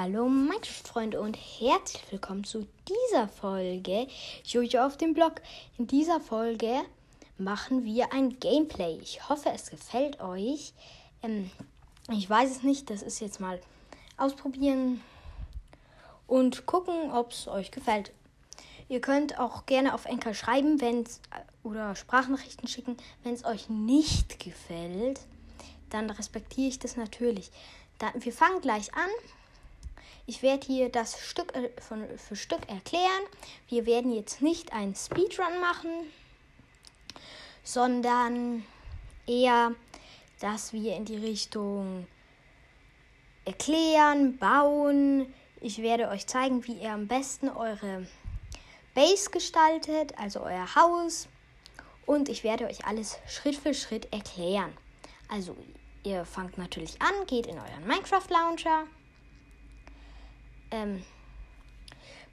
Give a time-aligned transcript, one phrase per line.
[0.00, 4.06] Hallo Minecraft-Freunde und herzlich willkommen zu dieser Folge
[4.44, 5.42] Jojo auf dem Blog.
[5.76, 6.82] In dieser Folge
[7.36, 8.96] machen wir ein Gameplay.
[9.02, 10.72] Ich hoffe, es gefällt euch.
[11.24, 11.50] Ähm,
[12.12, 13.60] ich weiß es nicht, das ist jetzt mal
[14.16, 15.00] ausprobieren
[16.28, 18.12] und gucken, ob es euch gefällt.
[18.88, 21.08] Ihr könnt auch gerne auf Enker schreiben, wenn
[21.64, 25.22] oder Sprachnachrichten schicken, wenn es euch nicht gefällt.
[25.90, 27.50] Dann respektiere ich das natürlich.
[27.98, 29.10] Da, wir fangen gleich an.
[30.28, 31.70] Ich werde hier das Stück äh,
[32.18, 33.22] für Stück erklären.
[33.66, 35.90] Wir werden jetzt nicht einen Speedrun machen,
[37.64, 38.62] sondern
[39.26, 39.72] eher,
[40.38, 42.06] dass wir in die Richtung
[43.46, 45.32] erklären, bauen.
[45.62, 48.06] Ich werde euch zeigen, wie ihr am besten eure
[48.94, 51.26] Base gestaltet, also euer Haus.
[52.04, 54.76] Und ich werde euch alles Schritt für Schritt erklären.
[55.30, 55.56] Also,
[56.04, 58.84] ihr fangt natürlich an, geht in euren Minecraft Launcher
[60.70, 61.02] ähm,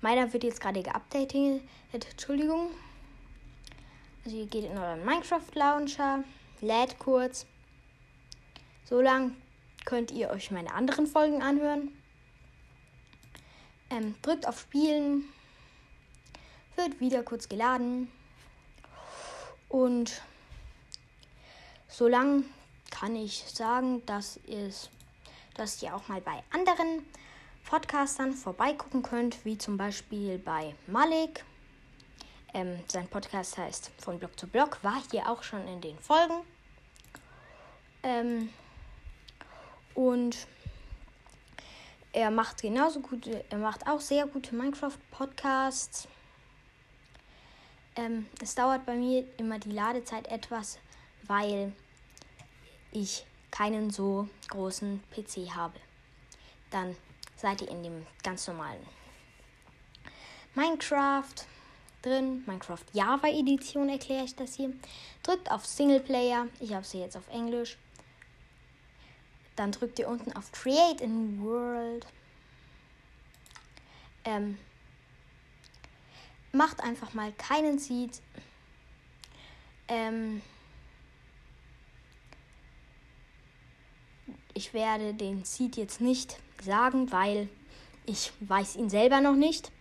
[0.01, 1.61] meiner wird jetzt gerade geupdatet.
[1.91, 2.71] Entschuldigung.
[4.23, 6.23] Also ihr geht in euren Minecraft Launcher,
[6.61, 7.45] lädt kurz.
[8.85, 9.35] So lang
[9.85, 11.91] könnt ihr euch meine anderen Folgen anhören.
[13.89, 15.25] Ähm, drückt auf Spielen.
[16.75, 18.11] Wird wieder kurz geladen.
[19.69, 20.21] Und
[21.87, 22.45] so lang
[22.89, 24.89] kann ich sagen, dass, es,
[25.53, 27.05] dass ihr auch mal bei anderen
[27.65, 31.43] Podcastern vorbeigucken könnt, wie zum Beispiel bei Malik.
[32.53, 36.41] Ähm, sein Podcast heißt Von Blog zu Blog, war hier auch schon in den Folgen.
[38.03, 38.49] Ähm,
[39.95, 40.47] und
[42.13, 46.07] er macht genauso gute, er macht auch sehr gute Minecraft-Podcasts.
[47.95, 50.77] Ähm, es dauert bei mir immer die Ladezeit etwas,
[51.23, 51.73] weil
[52.91, 55.79] ich keinen so großen PC habe.
[56.69, 56.95] Dann
[57.35, 58.85] seid ihr in dem ganz normalen
[60.55, 61.33] Minecraft
[62.01, 62.43] drin.
[62.45, 64.73] Minecraft Java Edition erkläre ich das hier.
[65.23, 66.47] Drückt auf Singleplayer.
[66.59, 67.77] Ich habe sie jetzt auf Englisch.
[69.55, 72.05] Dann drückt ihr unten auf Create in World.
[74.23, 74.57] Ähm,
[76.51, 78.21] macht einfach mal keinen Seed.
[79.87, 80.41] Ähm,
[84.53, 87.49] ich werde den Seed jetzt nicht sagen, weil
[88.05, 89.71] ich weiß ihn selber noch nicht.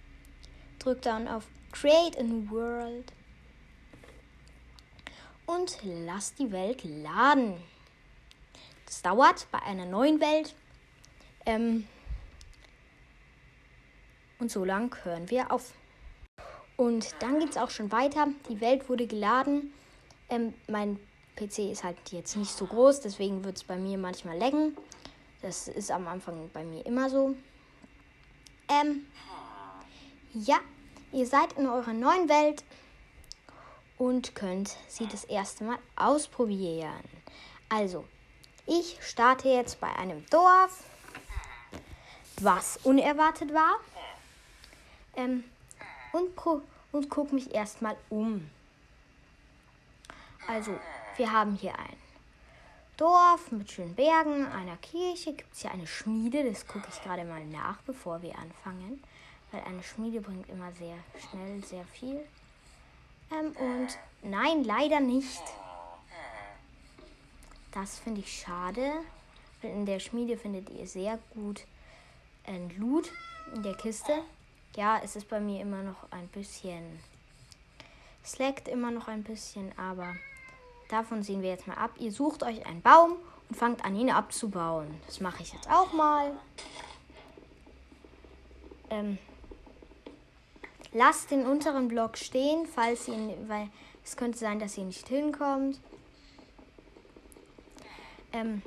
[0.78, 3.12] Drück dann auf Create a New World
[5.46, 7.56] und lass die Welt laden.
[8.86, 10.54] Das dauert bei einer neuen Welt.
[11.46, 11.86] Ähm,
[14.38, 15.72] und so lang hören wir auf.
[16.76, 18.28] Und dann geht es auch schon weiter.
[18.48, 19.72] Die Welt wurde geladen.
[20.28, 20.98] Ähm, mein
[21.36, 24.76] PC ist halt jetzt nicht so groß, deswegen wird es bei mir manchmal laggen.
[25.44, 27.36] Das ist am Anfang bei mir immer so.
[28.66, 29.04] Ähm,
[30.32, 30.58] ja,
[31.12, 32.64] ihr seid in eurer neuen Welt
[33.98, 37.04] und könnt sie das erste Mal ausprobieren.
[37.68, 38.06] Also,
[38.64, 40.82] ich starte jetzt bei einem Dorf,
[42.40, 43.76] was unerwartet war.
[45.14, 45.44] Ähm,
[46.14, 46.30] und,
[46.90, 48.48] und gucke mich erstmal um.
[50.48, 50.80] Also,
[51.18, 52.03] wir haben hier ein
[52.96, 55.32] Dorf mit schönen Bergen, einer Kirche.
[55.32, 56.48] Gibt es hier eine Schmiede?
[56.48, 59.02] Das gucke ich gerade mal nach, bevor wir anfangen.
[59.50, 60.96] Weil eine Schmiede bringt immer sehr
[61.28, 62.20] schnell sehr viel.
[63.32, 65.42] Ähm, und nein, leider nicht.
[67.72, 68.92] Das finde ich schade.
[69.62, 71.64] In der Schmiede findet ihr sehr gut
[72.46, 73.10] ein Loot
[73.56, 74.22] in der Kiste.
[74.76, 77.00] Ja, es ist bei mir immer noch ein bisschen.
[78.22, 80.14] Es leckt immer noch ein bisschen, aber
[80.88, 81.92] Davon sehen wir jetzt mal ab.
[81.98, 83.16] Ihr sucht euch einen Baum
[83.48, 84.86] und fangt an, ihn abzubauen.
[85.06, 86.32] Das mache ich jetzt auch mal.
[88.90, 89.18] Ähm,
[90.92, 93.68] lasst den unteren Block stehen, falls ihr, weil
[94.04, 95.80] es könnte sein, dass ihr nicht hinkommt.
[98.32, 98.62] Ähm,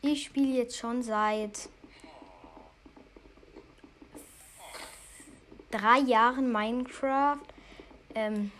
[0.00, 1.68] ich spiele jetzt schon seit
[5.70, 7.38] drei Jahren Minecraft.
[8.14, 8.50] Ähm,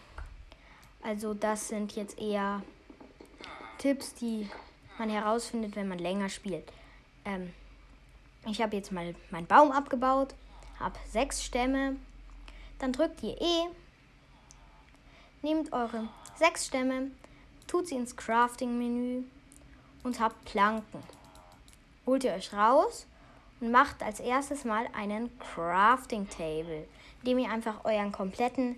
[1.09, 2.63] also das sind jetzt eher
[3.79, 4.47] Tipps, die
[4.99, 6.71] man herausfindet, wenn man länger spielt.
[7.25, 7.55] Ähm,
[8.47, 10.35] ich habe jetzt mal meinen Baum abgebaut,
[10.79, 11.97] habe sechs Stämme.
[12.79, 13.69] Dann drückt ihr E,
[15.41, 17.11] nehmt eure sechs Stämme,
[17.67, 19.23] tut sie ins Crafting-Menü
[20.03, 21.03] und habt Planken.
[22.05, 23.07] Holt ihr euch raus
[23.63, 26.87] und macht als erstes mal einen Crafting Table,
[27.21, 28.77] indem ihr einfach euren kompletten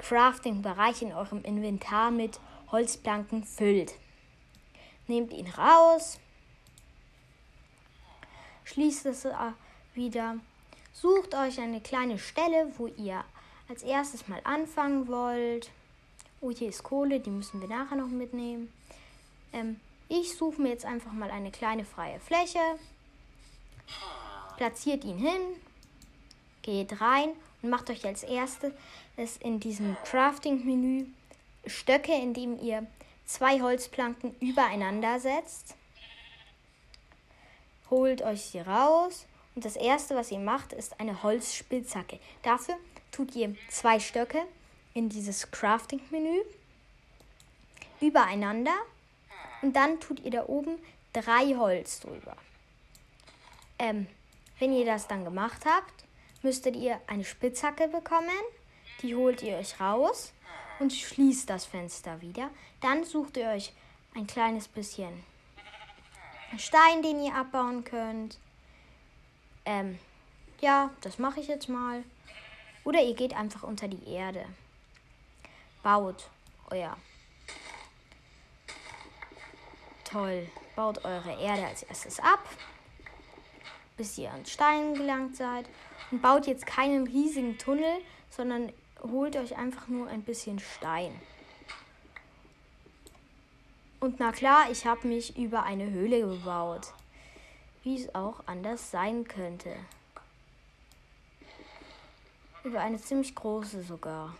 [0.00, 2.40] Crafting-Bereich in eurem Inventar mit
[2.72, 3.94] Holzplanken füllt.
[5.06, 6.18] Nehmt ihn raus,
[8.64, 9.34] schließt es äh,
[9.94, 10.36] wieder.
[10.92, 13.24] Sucht euch eine kleine Stelle, wo ihr
[13.68, 15.70] als erstes mal anfangen wollt.
[16.40, 18.72] Oh, hier ist Kohle, die müssen wir nachher noch mitnehmen.
[19.52, 22.58] Ähm, ich suche mir jetzt einfach mal eine kleine freie Fläche.
[24.56, 25.40] Platziert ihn hin.
[26.62, 27.30] Geht rein
[27.62, 28.72] und macht euch als erstes
[29.42, 31.06] in diesem Crafting-Menü
[31.66, 32.86] Stöcke, indem ihr
[33.26, 35.74] zwei Holzplanken übereinander setzt.
[37.90, 42.18] Holt euch sie raus und das erste, was ihr macht, ist eine Holzspitzhacke.
[42.42, 42.76] Dafür
[43.12, 44.42] tut ihr zwei Stöcke
[44.94, 46.42] in dieses Crafting-Menü
[48.00, 48.74] übereinander
[49.62, 50.78] und dann tut ihr da oben
[51.12, 52.36] drei Holz drüber.
[53.78, 54.06] Ähm,
[54.58, 56.04] wenn ihr das dann gemacht habt,
[56.42, 58.28] müsstet ihr eine Spitzhacke bekommen.
[59.02, 60.32] Die holt ihr euch raus
[60.78, 62.50] und schließt das Fenster wieder.
[62.80, 63.72] Dann sucht ihr euch
[64.14, 65.24] ein kleines bisschen
[66.58, 68.38] Stein, den ihr abbauen könnt.
[69.64, 69.98] Ähm,
[70.60, 72.02] ja, das mache ich jetzt mal.
[72.84, 74.44] Oder ihr geht einfach unter die Erde.
[75.82, 76.28] Baut
[76.70, 76.96] euer.
[80.04, 80.48] Toll.
[80.76, 82.48] Baut eure Erde als erstes ab,
[83.96, 85.68] bis ihr an Stein gelangt seid.
[86.10, 88.00] Und baut jetzt keinen riesigen Tunnel,
[88.30, 91.12] sondern holt euch einfach nur ein bisschen Stein.
[94.00, 96.94] Und na klar, ich habe mich über eine Höhle gebaut.
[97.82, 99.74] Wie es auch anders sein könnte.
[102.64, 104.34] Über eine ziemlich große sogar.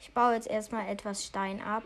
[0.00, 1.84] Ich baue jetzt erstmal etwas Stein ab.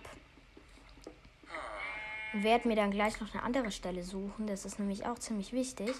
[2.32, 4.46] Und werde mir dann gleich noch eine andere Stelle suchen.
[4.46, 5.94] Das ist nämlich auch ziemlich wichtig.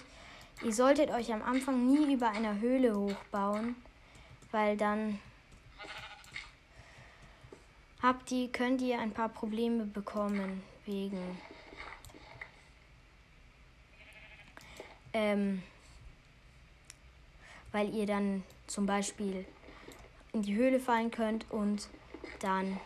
[0.61, 3.75] Ihr solltet euch am Anfang nie über einer Höhle hochbauen,
[4.51, 5.19] weil dann
[8.01, 11.37] habt ihr, könnt ihr ein paar Probleme bekommen wegen
[15.13, 15.63] ähm,
[17.71, 19.45] weil ihr dann zum Beispiel
[20.33, 21.87] in die Höhle fallen könnt und
[22.39, 22.79] dann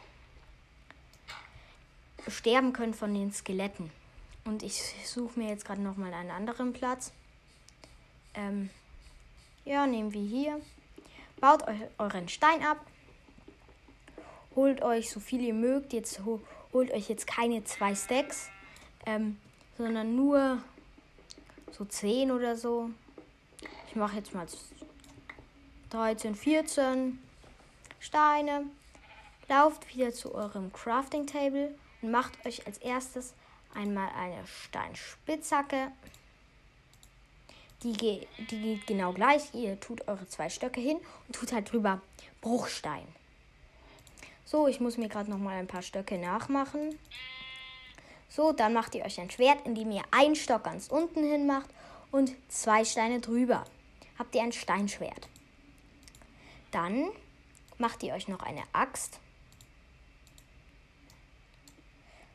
[2.27, 3.91] sterben könnt von den Skeletten.
[4.45, 7.11] Und ich suche mir jetzt gerade noch mal einen anderen Platz.
[8.35, 8.69] Ähm,
[9.65, 10.61] ja, nehmen wir hier.
[11.39, 12.85] Baut euch euren Stein ab.
[14.55, 15.93] Holt euch so viel ihr mögt.
[15.93, 16.21] Jetzt
[16.73, 18.49] holt euch jetzt keine zwei Stacks,
[19.05, 19.37] ähm,
[19.77, 20.59] sondern nur
[21.71, 22.89] so 10 oder so.
[23.89, 24.47] Ich mache jetzt mal
[25.89, 27.19] 13, 14
[27.99, 28.65] Steine.
[29.49, 33.33] Lauft wieder zu eurem Crafting Table und macht euch als erstes
[33.73, 35.91] einmal eine Steinspitzhacke.
[37.83, 39.53] Die, geht, die geht genau gleich.
[39.53, 40.97] Ihr tut eure zwei Stöcke hin
[41.27, 42.01] und tut halt drüber
[42.41, 43.05] Bruchstein.
[44.45, 46.97] So, ich muss mir gerade noch mal ein paar Stöcke nachmachen.
[48.29, 51.69] So, dann macht ihr euch ein Schwert, indem ihr einen Stock ganz unten hin macht
[52.11, 53.65] und zwei Steine drüber.
[54.17, 55.27] Habt ihr ein Steinschwert.
[56.71, 57.09] Dann
[57.77, 59.19] macht ihr euch noch eine Axt.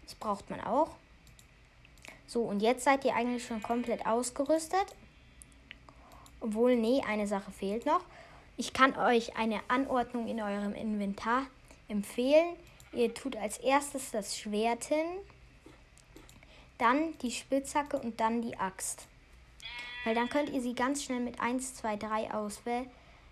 [0.05, 0.91] Das braucht man auch.
[2.27, 4.87] So, und jetzt seid ihr eigentlich schon komplett ausgerüstet.
[6.41, 8.03] Obwohl, nee, eine Sache fehlt noch.
[8.57, 11.47] Ich kann euch eine Anordnung in eurem Inventar
[11.89, 12.57] empfehlen.
[12.93, 15.07] Ihr tut als erstes das Schwert hin,
[16.79, 19.07] dann die Spitzhacke und dann die Axt.
[20.05, 22.89] Weil dann könnt ihr sie ganz schnell mit 1, 2, 3 auswählen.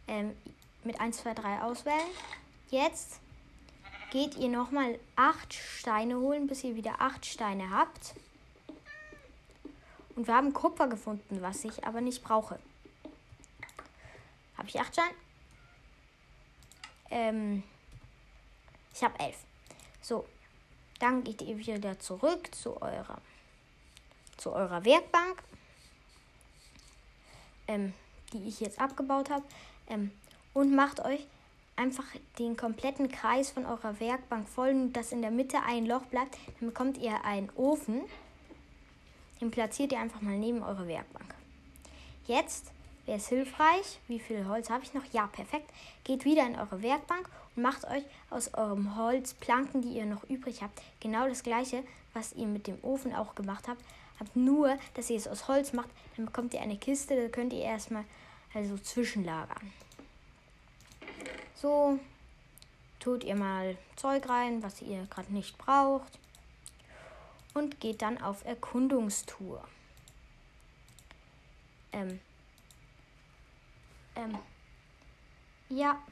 [0.08, 0.36] Ähm,
[0.84, 2.08] mit 1, 2, 3 auswählen.
[2.70, 3.20] Jetzt
[4.10, 8.14] geht ihr nochmal 8 Steine holen, bis ihr wieder 8 Steine habt.
[10.14, 12.58] Und wir haben Kupfer gefunden, was ich aber nicht brauche.
[14.56, 15.14] Habe ich acht Steine?
[17.10, 17.62] Ähm,
[18.94, 19.44] ich habe elf.
[20.00, 20.26] So,
[20.98, 23.20] dann geht ihr wieder zurück zu eurer,
[24.36, 25.42] zu eurer Werkbank,
[27.68, 27.92] ähm,
[28.32, 29.44] die ich jetzt abgebaut habe,
[29.88, 30.10] ähm,
[30.54, 31.26] und macht euch
[31.76, 32.04] einfach
[32.38, 36.38] den kompletten Kreis von eurer Werkbank voll, dass in der Mitte ein Loch bleibt.
[36.58, 38.02] Dann bekommt ihr einen Ofen.
[39.40, 41.34] Den platziert ihr einfach mal neben eure Werkbank.
[42.26, 42.72] Jetzt
[43.06, 44.00] wäre es hilfreich.
[44.08, 45.04] Wie viel Holz habe ich noch?
[45.12, 45.70] Ja, perfekt.
[46.04, 50.24] Geht wieder in eure Werkbank und macht euch aus eurem Holz Planken, die ihr noch
[50.24, 51.82] übrig habt, genau das gleiche,
[52.12, 53.82] was ihr mit dem Ofen auch gemacht habt.
[54.18, 57.52] Habt nur, dass ihr es aus Holz macht, dann bekommt ihr eine Kiste, da könnt
[57.52, 58.04] ihr erstmal
[58.54, 59.72] also zwischenlagern.
[61.54, 61.98] So
[62.98, 66.18] tut ihr mal Zeug rein, was ihr gerade nicht braucht
[67.54, 69.62] und geht dann auf Erkundungstour.
[71.92, 72.20] Ähm.
[74.16, 74.38] Ähm.
[75.68, 76.02] Ja.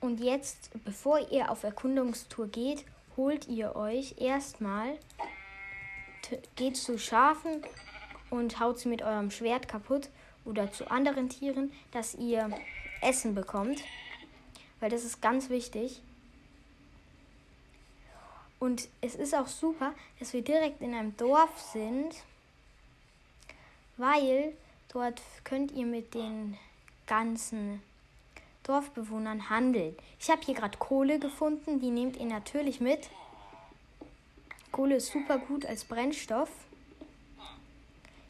[0.00, 2.84] Und jetzt, bevor ihr auf Erkundungstour geht,
[3.16, 4.98] holt ihr euch erstmal,
[6.56, 7.64] geht zu Schafen
[8.30, 10.10] und haut sie mit eurem Schwert kaputt
[10.44, 12.50] oder zu anderen Tieren, dass ihr
[13.00, 13.80] Essen bekommt.
[14.80, 16.02] Weil das ist ganz wichtig.
[18.58, 22.14] Und es ist auch super, dass wir direkt in einem Dorf sind,
[23.96, 24.54] weil
[24.94, 26.56] dort könnt ihr mit den
[27.06, 27.82] ganzen
[28.62, 29.94] Dorfbewohnern handeln.
[30.18, 33.10] Ich habe hier gerade Kohle gefunden, die nehmt ihr natürlich mit.
[34.72, 36.50] Kohle ist super gut als Brennstoff.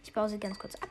[0.02, 0.88] Ich baue sie ganz kurz ab.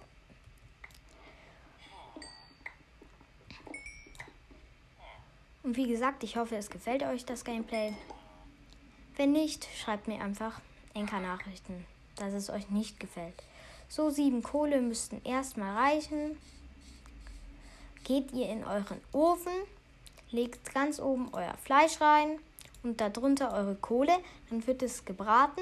[5.63, 7.93] Und wie gesagt, ich hoffe, es gefällt euch das Gameplay.
[9.15, 10.59] Wenn nicht, schreibt mir einfach
[10.93, 13.41] Enker-Nachrichten, dass es euch nicht gefällt.
[13.95, 16.35] So sieben Kohle müssten erstmal reichen.
[18.03, 19.53] Geht ihr in euren Ofen,
[20.31, 22.39] legt ganz oben euer Fleisch rein
[22.81, 24.13] und darunter eure Kohle,
[24.49, 25.61] dann wird es gebraten.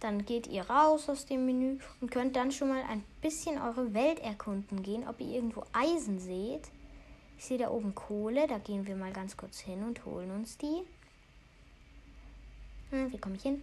[0.00, 3.94] Dann geht ihr raus aus dem Menü und könnt dann schon mal ein bisschen eure
[3.94, 6.68] Welt erkunden gehen, ob ihr irgendwo Eisen seht.
[7.38, 10.58] Ich sehe da oben Kohle, da gehen wir mal ganz kurz hin und holen uns
[10.58, 10.82] die.
[12.90, 13.62] Hm, wie komme ich hin?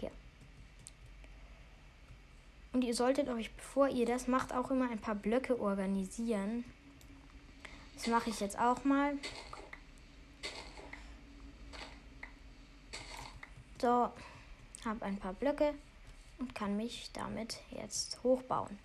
[0.00, 0.10] Hier.
[2.76, 6.62] Und ihr solltet euch, bevor ihr das macht, auch immer ein paar Blöcke organisieren.
[7.94, 9.16] Das mache ich jetzt auch mal.
[13.80, 14.12] So,
[14.84, 15.72] habe ein paar Blöcke
[16.38, 18.78] und kann mich damit jetzt hochbauen.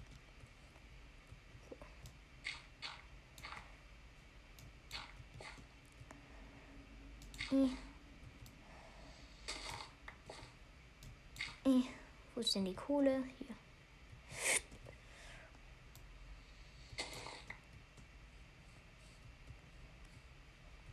[12.34, 13.22] Wo ist denn die Kohle?
[13.38, 13.61] Hier.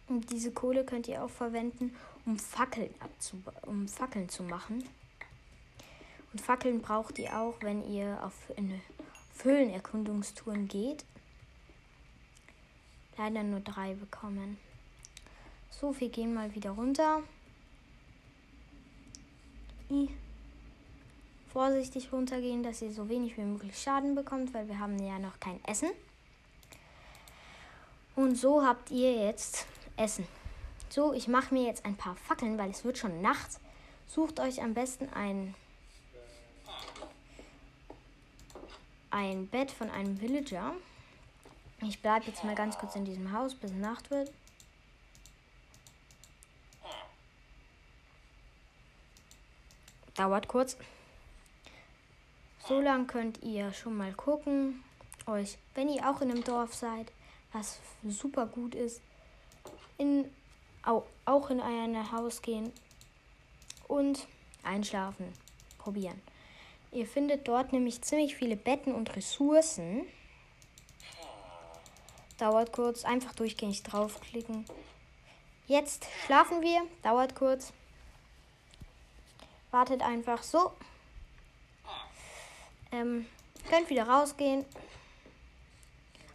[0.08, 2.94] Und diese Kohle könnt ihr auch verwenden, um Fackeln,
[3.62, 4.84] um Fackeln zu machen.
[6.32, 8.80] Und Fackeln braucht ihr auch, wenn ihr auf eine
[9.42, 11.04] Höhlenerkundungstouren geht.
[13.16, 14.58] Leider nur drei bekommen.
[15.70, 17.22] So, wir gehen mal wieder runter.
[19.90, 20.08] I
[21.52, 25.40] vorsichtig runtergehen, dass ihr so wenig wie möglich Schaden bekommt, weil wir haben ja noch
[25.40, 25.88] kein Essen.
[28.14, 29.66] Und so habt ihr jetzt
[29.98, 30.26] Essen.
[30.88, 33.60] So, ich mache mir jetzt ein paar Fackeln, weil es wird schon nachts.
[34.06, 35.54] Sucht euch am besten ein,
[39.10, 40.72] ein Bett von einem Villager.
[41.82, 44.32] Ich bleibe jetzt mal ganz kurz in diesem Haus, bis Nacht wird.
[50.14, 50.76] Dauert kurz.
[52.66, 54.82] So lang könnt ihr schon mal gucken,
[55.26, 57.12] euch, wenn ihr auch in einem Dorf seid,
[57.52, 59.00] was super gut ist,
[59.98, 60.30] in,
[60.84, 62.72] auch, in ein Haus gehen
[63.86, 64.26] und
[64.62, 65.32] einschlafen.
[65.76, 66.20] Probieren.
[66.90, 70.06] Ihr findet dort nämlich ziemlich viele Betten und Ressourcen.
[72.38, 74.64] Dauert kurz, einfach durchgängig draufklicken.
[75.66, 77.72] Jetzt schlafen wir, dauert kurz.
[79.70, 80.72] Wartet einfach so.
[82.90, 83.26] Ähm,
[83.68, 84.64] könnt wieder rausgehen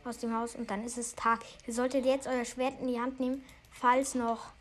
[0.06, 1.40] aus dem Haus und dann ist es Tag.
[1.68, 4.52] Ihr solltet jetzt euer Schwert in die Hand nehmen, falls noch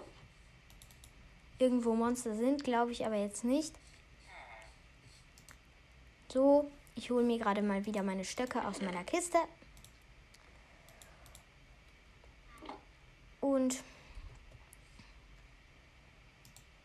[1.59, 3.75] irgendwo Monster sind, glaube ich aber jetzt nicht.
[6.33, 9.39] So, ich hole mir gerade mal wieder meine Stöcke aus meiner Kiste.
[13.41, 13.83] Und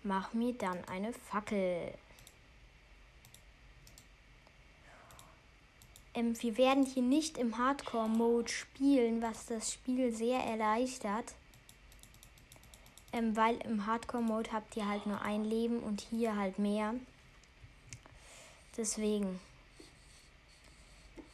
[0.04, 1.94] mach mir dann eine Fackel.
[6.18, 11.36] Ähm, wir werden hier nicht im Hardcore-Mode spielen, was das Spiel sehr erleichtert.
[13.14, 16.96] Ähm, weil im Hardcore-Mode habt ihr halt nur ein Leben und hier halt mehr.
[18.76, 19.40] Deswegen.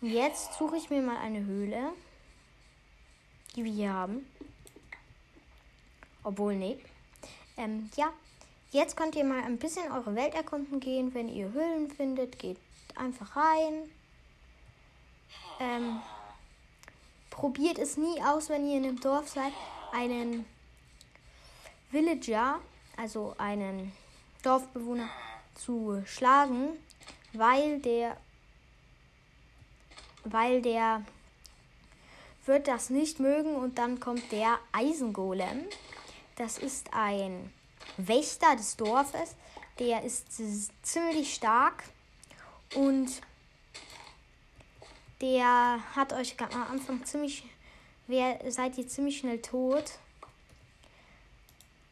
[0.02, 1.94] Jetzt suche ich mir mal eine Höhle,
[3.56, 4.28] die wir hier haben.
[6.25, 6.78] Obwohl, nee.
[7.56, 8.12] Ähm, ja,
[8.72, 11.13] jetzt könnt ihr mal ein bisschen eure Welt erkunden gehen.
[11.13, 12.58] Wenn ihr Höhlen findet, geht
[12.96, 13.90] einfach rein.
[15.63, 16.01] Ähm,
[17.29, 19.53] probiert es nie aus, wenn ihr in einem Dorf seid,
[19.93, 20.46] einen
[21.89, 22.60] Villager,
[22.98, 23.93] also einen
[24.43, 25.08] Dorfbewohner,
[25.55, 26.70] zu schlagen,
[27.32, 28.17] weil der,
[30.25, 31.05] weil der
[32.46, 35.65] wird das nicht mögen und dann kommt der Eisengolem.
[36.36, 37.53] Das ist ein
[37.98, 39.36] Wächter des Dorfes.
[39.79, 40.25] Der ist
[40.82, 41.84] ziemlich stark
[42.75, 43.22] und
[45.24, 47.46] der hat euch am Anfang ziemlich,
[48.08, 49.94] wer seid ihr ziemlich schnell tot.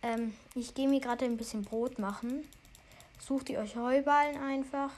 [0.01, 2.43] Ähm, ich gehe mir gerade ein bisschen Brot machen.
[3.19, 4.91] Sucht ihr euch Heuballen einfach.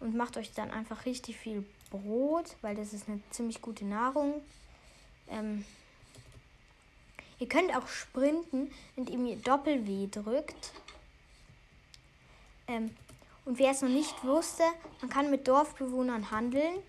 [0.00, 4.40] Und macht euch dann einfach richtig viel Brot, weil das ist eine ziemlich gute Nahrung.
[5.28, 5.66] Ähm,
[7.38, 10.72] ihr könnt auch sprinten, indem ihr Doppel-W drückt.
[12.66, 12.96] Ähm,
[13.44, 14.62] und wer es noch nicht wusste,
[15.00, 16.82] man kann mit Dorfbewohnern handeln.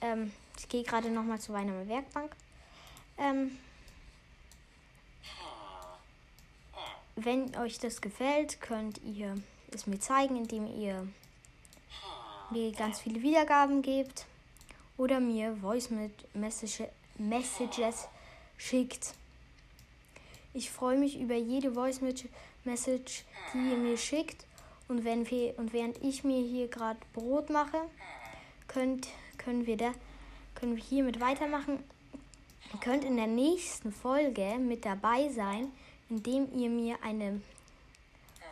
[0.00, 2.34] Ähm, ich gehe gerade noch mal zu meiner Werkbank.
[3.18, 3.58] Ähm,
[7.16, 9.34] wenn euch das gefällt, könnt ihr
[9.72, 11.06] es mir zeigen, indem ihr
[12.50, 14.24] mir ganz viele Wiedergaben gebt
[14.96, 15.90] oder mir Voice
[17.18, 18.08] Messages
[18.56, 19.14] schickt.
[20.54, 22.00] Ich freue mich über jede Voice
[22.64, 24.46] Message, die ihr mir schickt.
[24.88, 27.78] Und, wenn wir, und während ich mir hier gerade Brot mache,
[28.68, 29.92] könnt, können, wir da,
[30.54, 31.78] können wir hiermit weitermachen.
[32.72, 35.70] Ihr könnt in der nächsten Folge mit dabei sein,
[36.08, 37.40] indem ihr mir eine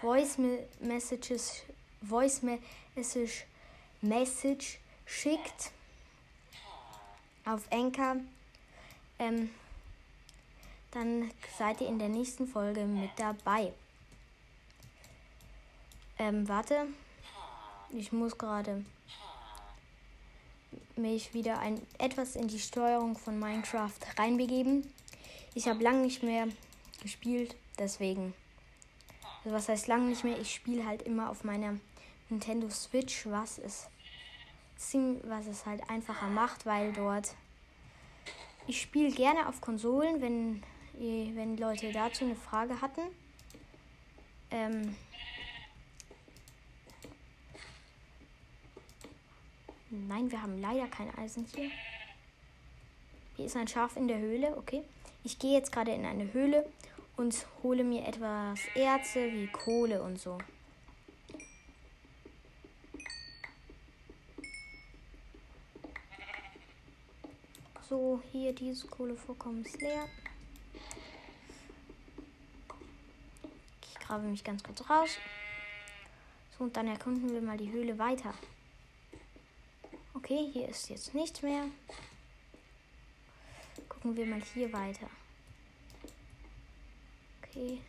[0.03, 0.39] Voice
[0.81, 1.63] Messages,
[2.03, 3.47] Voice Message,
[4.03, 5.73] Message schickt
[7.47, 8.17] auf Anchor.
[9.19, 9.51] Ähm,
[10.97, 13.73] dann seid ihr in der nächsten Folge mit dabei.
[16.19, 16.89] Ähm, warte.
[17.91, 18.83] Ich muss gerade
[20.97, 24.91] mich wieder ein, etwas in die Steuerung von Minecraft reinbegeben.
[25.55, 26.49] Ich habe lange nicht mehr
[27.03, 28.33] gespielt, deswegen.
[29.45, 30.39] Also was heißt lange nicht mehr?
[30.41, 31.77] Ich spiele halt immer auf meiner
[32.31, 33.87] Nintendo Switch, was es,
[35.25, 37.35] was es halt einfacher macht, weil dort
[38.67, 40.63] ich spiele gerne auf Konsolen, wenn
[40.99, 43.03] wenn Leute dazu eine Frage hatten.
[44.51, 44.97] Ähm
[49.91, 51.71] Nein, wir haben leider kein Eisen hier.
[53.37, 54.83] Hier ist ein Schaf in der Höhle, okay.
[55.25, 56.69] Ich gehe jetzt gerade in eine Höhle
[57.17, 60.39] und hole mir etwas Erze wie Kohle und so.
[67.89, 70.09] So, hier dieses Kohlevorkommen ist leer.
[74.07, 75.19] Grabe mich ganz kurz raus.
[76.57, 78.33] So, und dann erkunden wir mal die Höhle weiter.
[80.15, 81.67] Okay, hier ist jetzt nichts mehr.
[83.89, 85.09] Gucken wir mal hier weiter.
[87.43, 87.81] Okay.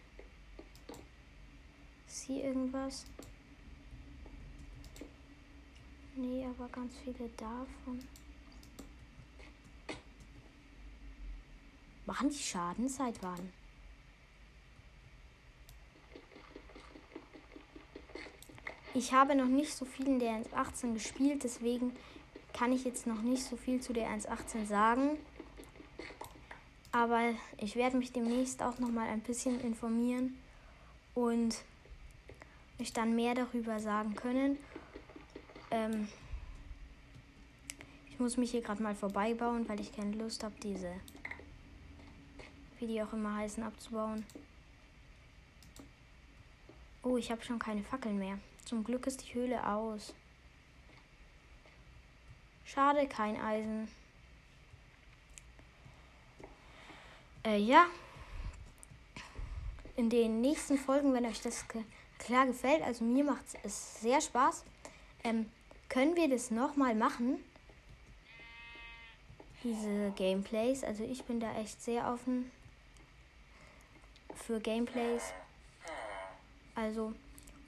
[2.07, 3.05] Ist hier irgendwas?
[6.15, 8.07] Nee, aber ganz viele davon.
[12.07, 13.51] Machen die Schadenszeit waren?
[18.93, 21.91] Ich habe noch nicht so viel in der 1.18 gespielt, deswegen
[22.53, 25.17] kann ich jetzt noch nicht so viel zu der 1.18 sagen.
[26.93, 30.37] Aber ich werde mich demnächst auch noch mal ein bisschen informieren
[31.13, 31.57] und
[32.79, 34.57] euch dann mehr darüber sagen können.
[35.71, 36.07] Ähm
[38.09, 40.91] ich muss mich hier gerade mal vorbeibauen, weil ich keine Lust habe, diese,
[42.79, 44.25] wie die auch immer heißen, abzubauen.
[47.03, 48.37] Oh, ich habe schon keine Fackeln mehr.
[48.65, 50.13] Zum Glück ist die Höhle aus.
[52.65, 53.87] Schade, kein Eisen.
[57.45, 57.85] Äh, ja.
[59.95, 61.65] In den nächsten Folgen, wenn euch das
[62.19, 64.65] klar gefällt, also mir macht es sehr Spaß,
[65.23, 65.49] ähm,
[65.89, 67.43] können wir das nochmal machen.
[69.63, 70.83] Diese Gameplays.
[70.83, 72.51] Also ich bin da echt sehr offen
[74.37, 75.33] für Gameplays.
[76.75, 77.13] Also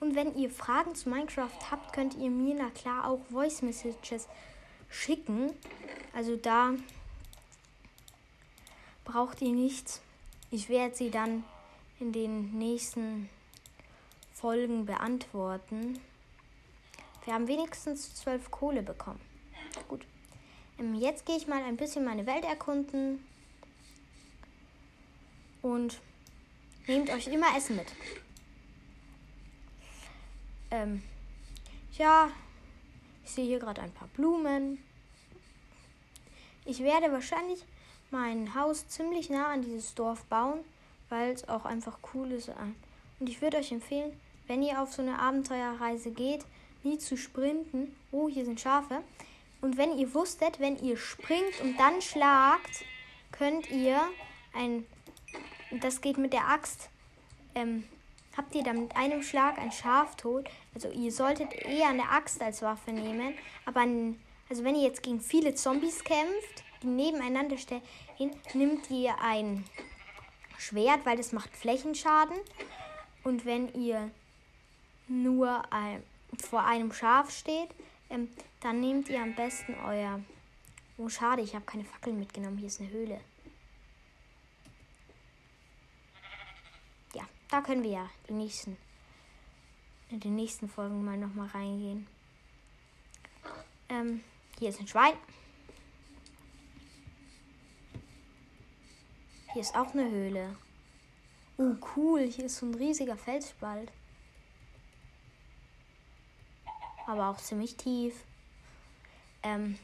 [0.00, 4.28] und wenn ihr Fragen zu Minecraft habt, könnt ihr mir na klar auch Voice Messages
[4.88, 5.52] schicken.
[6.14, 6.72] Also da
[9.04, 10.00] braucht ihr nichts.
[10.50, 11.44] Ich werde sie dann
[12.00, 13.28] in den nächsten
[14.32, 16.00] Folgen beantworten.
[17.26, 19.20] Wir haben wenigstens zwölf Kohle bekommen.
[19.86, 20.06] Gut.
[20.78, 23.22] Ähm, jetzt gehe ich mal ein bisschen meine Welt erkunden.
[25.60, 26.00] Und
[26.86, 27.92] nehmt euch immer Essen mit.
[30.70, 31.02] Ähm,
[31.98, 32.30] ja,
[33.24, 34.78] ich sehe hier gerade ein paar Blumen.
[36.64, 37.64] Ich werde wahrscheinlich
[38.10, 40.60] mein Haus ziemlich nah an dieses Dorf bauen,
[41.08, 42.50] weil es auch einfach cool ist.
[43.18, 46.44] Und ich würde euch empfehlen, wenn ihr auf so eine Abenteuerreise geht,
[46.82, 47.94] nie zu sprinten.
[48.10, 49.02] Oh, hier sind Schafe.
[49.60, 52.84] Und wenn ihr wusstet, wenn ihr springt und dann schlagt,
[53.32, 54.00] könnt ihr
[54.54, 54.86] ein.
[55.70, 56.90] Das geht mit der Axt.
[57.54, 57.84] Ähm,
[58.36, 60.48] habt ihr dann mit einem Schlag ein Schaf tot.
[60.74, 63.34] Also ihr solltet eher eine Axt als Waffe nehmen.
[63.66, 67.82] Aber ein, also wenn ihr jetzt gegen viele Zombies kämpft, die nebeneinander stellen,
[68.54, 69.64] nimmt ihr ein
[70.58, 72.36] Schwert, weil das macht Flächenschaden.
[73.22, 74.10] Und wenn ihr
[75.08, 76.02] nur ein,
[76.38, 77.68] vor einem Schaf steht,
[78.08, 78.28] ähm,
[78.60, 80.20] dann nehmt ihr am besten euer.
[80.98, 82.58] Oh, schade, ich habe keine Fackeln mitgenommen.
[82.58, 83.20] Hier ist eine Höhle.
[87.14, 88.76] Ja, da können wir ja die nächsten,
[90.10, 92.06] in den nächsten Folgen mal nochmal reingehen.
[93.88, 94.22] Ähm,
[94.58, 95.14] hier ist ein Schwein.
[99.52, 100.56] Hier ist auch eine Höhle.
[101.56, 102.20] Oh, cool.
[102.20, 103.90] Hier ist so ein riesiger Felsspalt.
[107.06, 108.14] Aber auch ziemlich tief.
[109.42, 109.76] Ähm,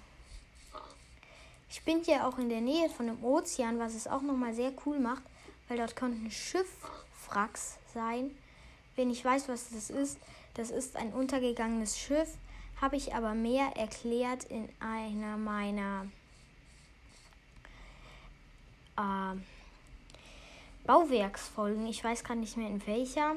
[1.69, 4.73] ich bin hier auch in der Nähe von dem Ozean, was es auch nochmal sehr
[4.87, 5.23] cool macht,
[5.67, 6.31] weil dort könnten
[7.27, 8.31] Schiffwracks sein.
[8.95, 10.19] Wenn ich weiß, was das ist,
[10.55, 12.37] das ist ein untergegangenes Schiff,
[12.81, 16.07] habe ich aber mehr erklärt in einer meiner
[18.97, 19.37] äh,
[20.87, 21.87] Bauwerksfolgen.
[21.87, 23.33] Ich weiß gerade nicht mehr in welcher.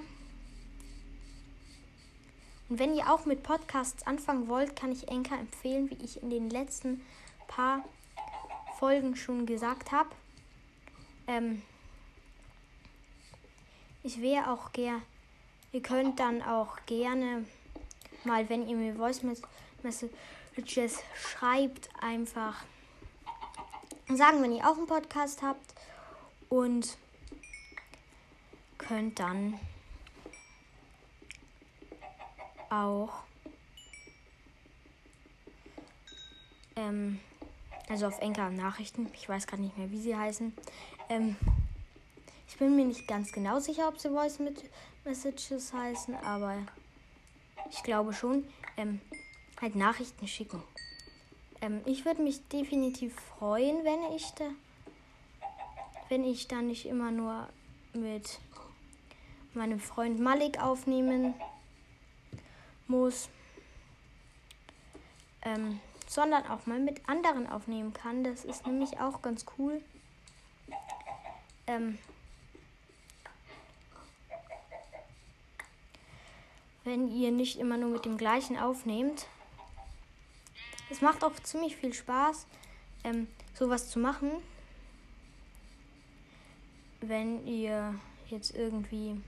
[2.70, 6.30] Und wenn ihr auch mit Podcasts anfangen wollt, kann ich Enka empfehlen, wie ich in
[6.30, 7.02] den letzten
[7.48, 7.84] paar
[8.78, 10.10] Folgen schon gesagt habe.
[11.28, 11.64] Ähm,
[14.04, 15.02] ich wäre auch gern.
[15.72, 17.46] Ihr könnt dann auch gerne
[18.24, 19.22] mal, wenn ihr mir Voice
[19.84, 22.64] Messages schreibt, einfach
[24.08, 25.76] sagen, wenn ihr auch einen Podcast habt
[26.50, 26.98] und
[28.78, 29.60] könnt dann
[32.70, 33.24] auch
[36.76, 37.20] ähm,
[37.88, 40.54] also auf Enker Nachrichten, ich weiß gerade nicht mehr, wie sie heißen.
[41.10, 41.36] Ähm,
[42.50, 44.40] ich bin mir nicht ganz genau sicher, ob sie Voice
[45.06, 46.58] Messages heißen, aber
[47.70, 48.46] ich glaube schon.
[48.76, 49.00] Ähm,
[49.62, 50.62] halt Nachrichten schicken.
[51.62, 54.46] Ähm, ich würde mich definitiv freuen, wenn ich da,
[56.08, 57.48] wenn ich dann nicht immer nur
[57.94, 58.40] mit
[59.54, 61.34] meinem Freund Malik aufnehmen
[62.88, 63.30] muss,
[65.42, 68.24] ähm, sondern auch mal mit anderen aufnehmen kann.
[68.24, 69.82] Das ist nämlich auch ganz cool.
[71.68, 72.00] Ähm,
[76.84, 79.28] wenn ihr nicht immer nur mit dem gleichen aufnehmt.
[80.90, 82.48] Es macht auch ziemlich viel Spaß,
[83.04, 84.32] ähm, sowas zu machen.
[87.02, 87.96] Wenn ihr
[88.30, 89.22] jetzt irgendwie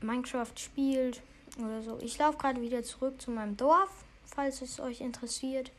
[0.00, 1.22] Minecraft spielt
[1.58, 1.98] oder so.
[2.00, 3.90] Ich laufe gerade wieder zurück zu meinem Dorf,
[4.24, 5.72] falls es euch interessiert.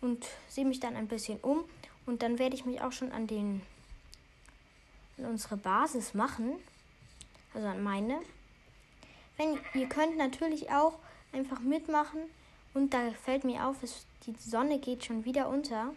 [0.00, 1.64] Und sehe mich dann ein bisschen um.
[2.06, 3.62] Und dann werde ich mich auch schon an den
[5.18, 6.54] an unsere Basis machen.
[7.54, 8.20] Also an meine.
[9.42, 10.98] Wenn ihr könnt natürlich auch
[11.32, 12.20] einfach mitmachen.
[12.74, 15.92] Und da fällt mir auf, es, die Sonne geht schon wieder unter.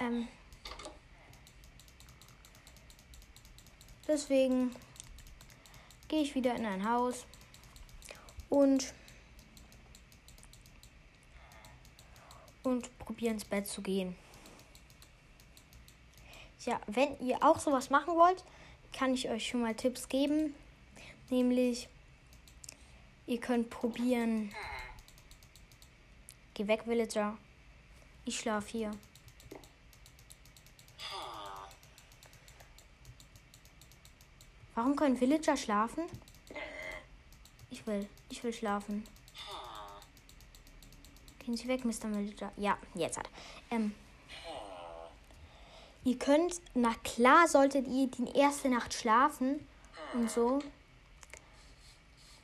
[0.00, 0.28] Ähm,
[4.06, 4.74] Deswegen
[6.08, 7.26] gehe ich wieder in ein Haus
[8.48, 8.94] und
[12.62, 14.16] und probiere ins Bett zu gehen.
[16.64, 18.44] Ja, wenn ihr auch sowas machen wollt,
[18.98, 20.54] kann ich euch schon mal Tipps geben.
[21.30, 21.88] Nämlich,
[23.26, 24.52] ihr könnt probieren.
[26.54, 27.38] Geh weg, Villager.
[28.24, 28.90] Ich schlafe hier.
[34.74, 36.04] Warum können Villager schlafen?
[37.70, 38.08] Ich will.
[38.30, 39.04] Ich will schlafen.
[41.38, 42.12] Gehen Sie weg, Mr.
[42.12, 42.52] Villager.
[42.56, 43.30] Ja, jetzt hat.
[43.70, 43.94] Ähm,
[46.08, 49.66] ihr könnt, na klar solltet ihr die erste Nacht schlafen
[50.14, 50.60] und so.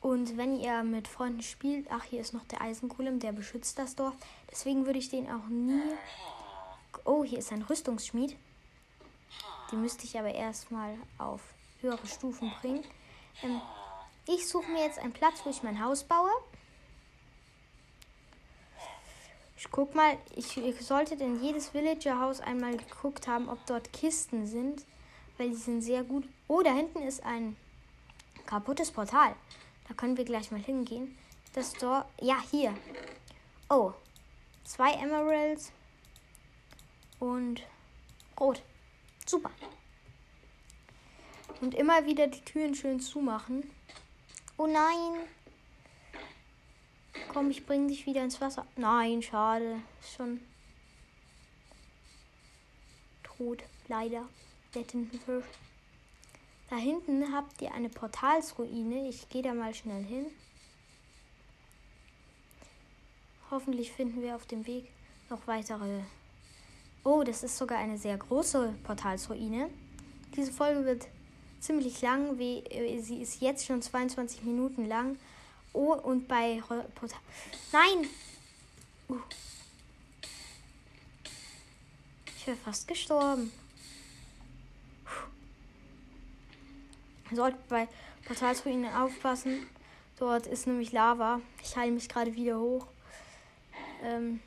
[0.02, 3.96] Und wenn ihr mit Freunden spielt, ach, hier ist noch der Eisengolem, der beschützt das
[3.96, 4.14] Dorf.
[4.50, 5.80] Deswegen würde ich den auch nie.
[7.06, 8.36] Oh, hier ist ein Rüstungsschmied.
[9.70, 11.40] Die müsste ich aber erstmal auf
[11.80, 12.84] höhere Stufen bringen.
[13.42, 13.62] Ähm,
[14.26, 16.30] ich suche mir jetzt einen Platz, wo ich mein Haus baue.
[19.64, 24.46] Ich guck mal, ich, ich sollte in jedes Villager-Haus einmal geguckt haben, ob dort Kisten
[24.46, 24.84] sind,
[25.38, 26.28] weil die sind sehr gut.
[26.48, 27.56] Oh, da hinten ist ein
[28.44, 29.34] kaputtes Portal.
[29.88, 31.16] Da können wir gleich mal hingehen.
[31.54, 32.74] Das Tor, ja, hier.
[33.70, 33.94] Oh,
[34.64, 35.72] zwei Emeralds
[37.18, 37.62] und
[38.38, 38.62] rot.
[39.24, 39.50] Super.
[41.62, 43.70] Und immer wieder die Türen schön zumachen.
[44.58, 45.26] Oh nein.
[47.28, 48.66] Komm, ich bring dich wieder ins Wasser.
[48.76, 49.80] Nein, schade.
[50.00, 50.40] Ist schon
[53.22, 53.62] tot.
[53.88, 54.28] Leider.
[54.74, 55.44] Der Tintenfisch.
[56.70, 59.08] Da hinten habt ihr eine Portalsruine.
[59.08, 60.26] Ich gehe da mal schnell hin.
[63.50, 64.90] Hoffentlich finden wir auf dem Weg
[65.30, 66.00] noch weitere.
[67.04, 69.70] Oh, das ist sogar eine sehr große Portalsruine.
[70.34, 71.06] Diese Folge wird
[71.60, 72.38] ziemlich lang.
[72.40, 75.18] Äh, sie ist jetzt schon 22 Minuten lang.
[75.74, 76.62] Oh, und bei
[76.94, 77.18] Portal.
[77.72, 78.08] Nein!
[79.08, 79.18] Uh.
[82.36, 83.52] Ich wäre fast gestorben.
[87.32, 87.88] Sollte bei
[88.24, 89.66] Portalsruinen aufpassen.
[90.18, 91.40] Dort ist nämlich Lava.
[91.60, 92.86] Ich heile mich gerade wieder hoch.
[94.02, 94.40] Ähm.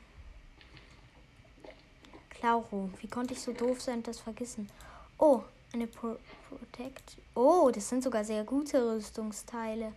[2.30, 2.90] Clauro.
[3.00, 4.70] Wie konnte ich so doof sein und das vergessen?
[5.18, 5.42] Oh,
[5.74, 6.16] eine Pro
[6.48, 7.18] Protect.
[7.34, 9.92] Oh, das sind sogar sehr gute Rüstungsteile.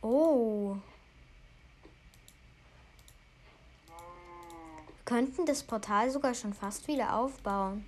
[0.00, 0.76] Oh.
[3.86, 7.84] Wir könnten das Portal sogar schon fast wieder aufbauen.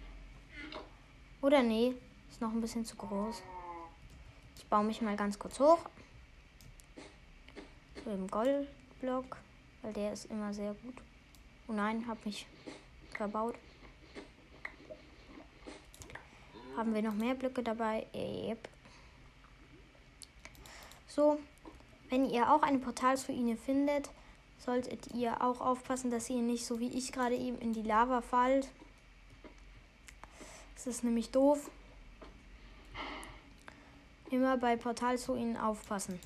[1.42, 1.94] Oder nee,
[2.28, 3.42] ist noch ein bisschen zu groß.
[4.56, 5.78] Ich baue mich mal ganz kurz hoch.
[8.04, 9.36] So im Goldblock,
[9.82, 10.94] weil der ist immer sehr gut.
[11.68, 12.46] Oh nein, hab mich
[13.12, 13.54] verbaut.
[16.76, 18.06] Haben wir noch mehr Blöcke dabei?
[18.14, 18.68] Yep.
[21.06, 21.38] So,
[22.10, 24.10] wenn ihr auch eine Portalsruine findet,
[24.58, 28.20] solltet ihr auch aufpassen, dass ihr nicht so wie ich gerade eben in die Lava
[28.20, 28.68] fallt.
[30.74, 31.70] Das ist nämlich doof.
[34.30, 36.20] Immer bei Portalsruinen aufpassen.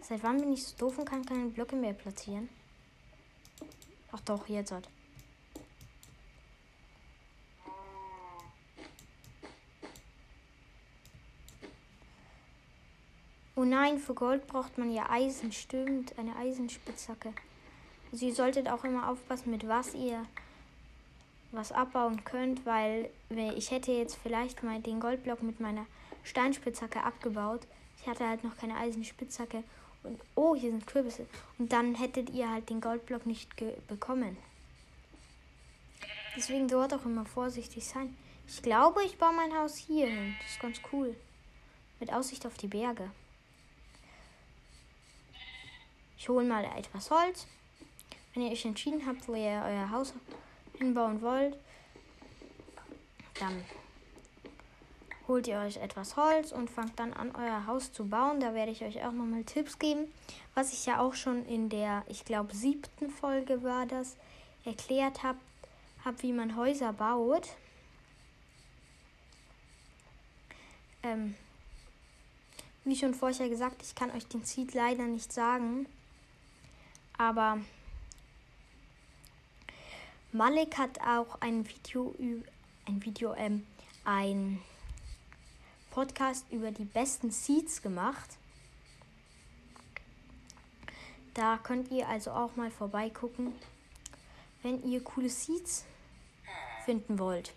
[0.00, 2.48] Seit wann bin ich so doof und kann keine Blöcke mehr platzieren?
[4.12, 4.88] Ach doch, jetzt hat.
[13.58, 15.50] Oh nein, für Gold braucht man ja Eisen.
[15.50, 17.32] Stimmt, eine Eisenspitzhacke.
[18.12, 20.22] Also ihr solltet auch immer aufpassen, mit was ihr
[21.52, 23.08] was abbauen könnt, weil
[23.56, 25.86] ich hätte jetzt vielleicht mal den Goldblock mit meiner
[26.22, 27.62] Steinspitzhacke abgebaut.
[27.98, 29.64] Ich hatte halt noch keine Eisenspitzhacke
[30.02, 31.26] und oh, hier sind Kürbisse.
[31.58, 33.48] Und dann hättet ihr halt den Goldblock nicht
[33.88, 34.36] bekommen.
[36.36, 38.14] Deswegen dort auch immer vorsichtig sein.
[38.46, 40.36] Ich glaube, ich baue mein Haus hier hin.
[40.42, 41.16] Das ist ganz cool.
[42.00, 43.10] Mit Aussicht auf die Berge.
[46.18, 47.46] Ich hole mal etwas Holz.
[48.32, 50.12] Wenn ihr euch entschieden habt, wo ihr euer Haus
[50.78, 51.56] hinbauen wollt,
[53.38, 53.64] dann
[55.28, 58.40] holt ihr euch etwas Holz und fangt dann an, euer Haus zu bauen.
[58.40, 60.12] Da werde ich euch auch nochmal Tipps geben,
[60.54, 64.16] was ich ja auch schon in der, ich glaube, siebten Folge war das,
[64.64, 65.38] erklärt habe,
[66.04, 67.48] hab, wie man Häuser baut.
[71.02, 71.34] Ähm,
[72.84, 75.86] wie schon vorher gesagt, ich kann euch den Seed leider nicht sagen.
[77.18, 77.58] Aber
[80.32, 82.14] Malik hat auch ein Video,
[82.86, 83.66] ein Video, ähm,
[84.04, 84.60] ein
[85.90, 88.36] Podcast über die besten Seeds gemacht.
[91.32, 93.54] Da könnt ihr also auch mal vorbeigucken,
[94.62, 95.84] wenn ihr coole Seeds
[96.84, 97.54] finden wollt.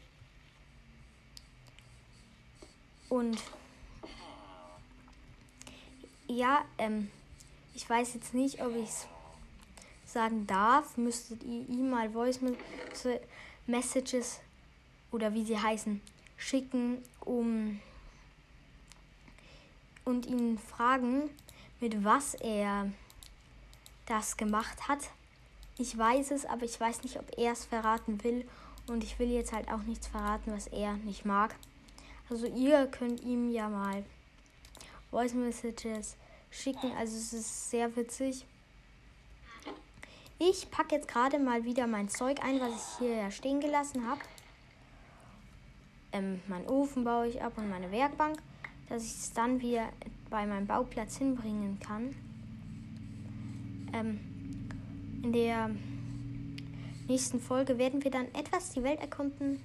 [3.10, 3.41] Und
[6.28, 7.10] ja, ähm,
[7.74, 9.08] ich weiß jetzt nicht, ob ich es
[10.13, 12.39] sagen darf, müsstet ihr ihm mal Voice
[13.67, 14.39] Messages
[15.12, 16.02] oder wie sie heißen
[16.38, 17.80] schicken, um
[20.06, 21.30] und ihn fragen,
[21.80, 22.91] mit was er
[24.06, 25.12] das gemacht hat.
[25.78, 28.48] Ich weiß es, aber ich weiß nicht, ob er es verraten will.
[28.88, 31.56] Und ich will jetzt halt auch nichts verraten, was er nicht mag.
[32.30, 34.04] Also ihr könnt ihm ja mal
[35.12, 36.15] Voice Messages
[36.50, 36.91] schicken.
[36.98, 38.45] Also es ist sehr witzig.
[40.39, 44.21] Ich packe jetzt gerade mal wieder mein Zeug ein, was ich hier stehen gelassen habe.
[46.12, 48.39] Ähm, meinen Ofen baue ich ab und meine Werkbank
[48.89, 49.89] dass ich es dann wieder
[50.30, 52.15] bei meinem Bauplatz hinbringen kann.
[53.93, 54.19] Ähm,
[55.23, 55.69] in der
[57.08, 59.63] nächsten Folge werden wir dann etwas die Welt erkunden.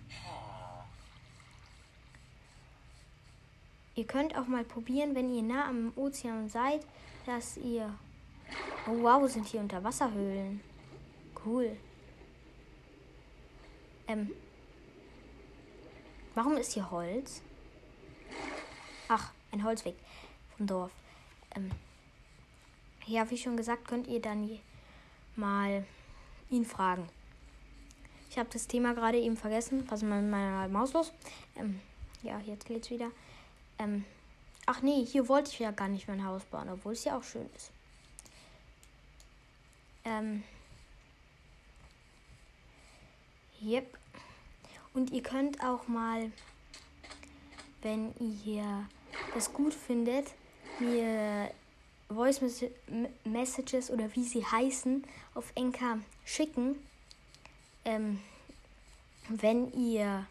[3.97, 6.81] Ihr könnt auch mal probieren, wenn ihr nah am Ozean seid,
[7.27, 7.95] dass ihr...
[8.87, 10.61] Oh wow, sind hier Unterwasserhöhlen.
[11.45, 11.77] Cool.
[14.07, 14.31] Ähm,
[16.35, 17.43] warum ist hier Holz?
[19.09, 19.97] Ach, ein Holzweg
[20.57, 20.93] vom Dorf.
[21.55, 21.71] Ähm,
[23.07, 24.59] ja, wie schon gesagt, könnt ihr dann
[25.37, 25.85] mal
[26.51, 27.09] ihn fragen.
[28.31, 29.85] Ich habe das Thema gerade eben vergessen.
[29.89, 31.13] Was ist mit meiner Maus los?
[31.57, 31.81] Ähm,
[32.23, 33.11] ja, jetzt geht's wieder.
[33.79, 34.05] Ähm,
[34.67, 37.23] ach nee, hier wollte ich ja gar nicht mein Haus bauen, obwohl es ja auch
[37.23, 37.71] schön ist.
[40.05, 40.43] Ähm,
[43.63, 43.99] yep.
[44.93, 46.31] Und ihr könnt auch mal
[47.85, 48.13] wenn
[48.45, 48.89] ihr
[49.35, 50.33] das gut findet,
[50.81, 51.51] mir
[52.09, 52.41] Voice
[53.25, 56.77] Messages oder wie sie heißen auf Enka schicken,
[57.85, 58.21] ähm,
[59.29, 60.27] wenn ihr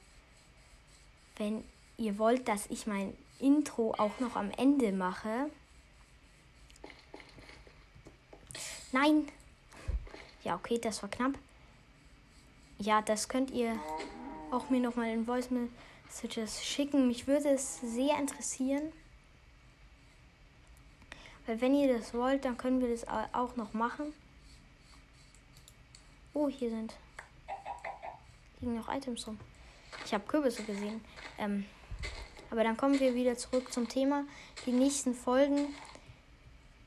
[1.37, 1.63] wenn
[1.97, 5.49] ihr wollt, dass ich mein Intro auch noch am Ende mache.
[8.91, 9.27] Nein.
[10.43, 11.33] Ja, okay, das war knapp.
[12.79, 13.79] Ja, das könnt ihr
[14.51, 17.07] auch mir nochmal in Voice Messages schicken.
[17.07, 18.91] Mich würde es sehr interessieren.
[21.45, 24.13] Weil wenn ihr das wollt, dann können wir das auch noch machen.
[26.33, 26.93] Oh, hier sind
[28.63, 29.39] liegen noch Items rum.
[30.05, 31.01] Ich habe Kürbisse gesehen.
[31.37, 31.65] Ähm,
[32.49, 34.25] aber dann kommen wir wieder zurück zum Thema.
[34.65, 35.73] Die nächsten Folgen.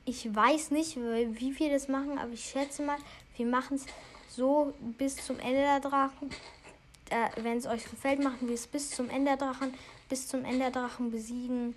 [0.05, 2.97] Ich weiß nicht, wie wir das machen, aber ich schätze mal,
[3.37, 3.85] wir machen es
[4.29, 6.29] so bis zum Ende der Drachen.
[7.09, 9.73] Äh, Wenn es euch gefällt, machen wir es bis zum Ende der Drachen,
[10.09, 11.75] bis zum Ende der Drachen besiegen.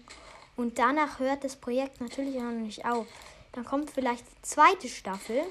[0.57, 3.07] Und danach hört das Projekt natürlich auch noch nicht auf.
[3.53, 5.43] Dann kommt vielleicht die zweite Staffel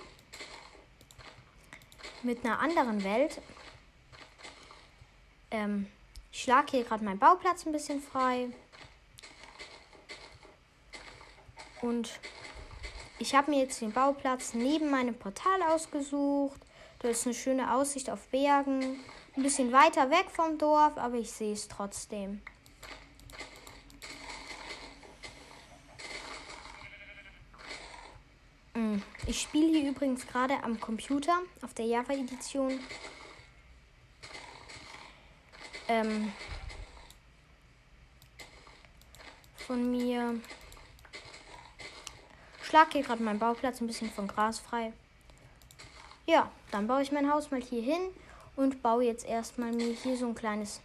[2.24, 3.41] mit einer anderen Welt.
[5.52, 5.88] Ähm,
[6.32, 8.50] ich schlage hier gerade meinen Bauplatz ein bisschen frei.
[11.82, 12.19] Und
[13.20, 16.60] ich habe mir jetzt den Bauplatz neben meinem Portal ausgesucht.
[17.00, 19.00] Da ist eine schöne Aussicht auf Bergen.
[19.36, 22.42] Ein bisschen weiter weg vom Dorf, aber ich sehe es trotzdem.
[28.74, 32.80] Hm, ich spiele hier übrigens gerade am Computer auf der Java-Edition
[35.90, 36.32] ähm,
[39.58, 40.40] von mir.
[42.70, 44.94] Schlag hier gerade meinen Bauplatz ein bisschen von Gras frei.
[46.28, 48.02] Ja, dann baue ich mein Haus mal hier hin
[48.56, 50.80] und baue jetzt erstmal mir hier so ein kleines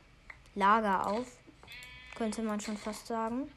[0.55, 1.27] Lager auf.
[2.14, 3.51] Könnte man schon fast sagen.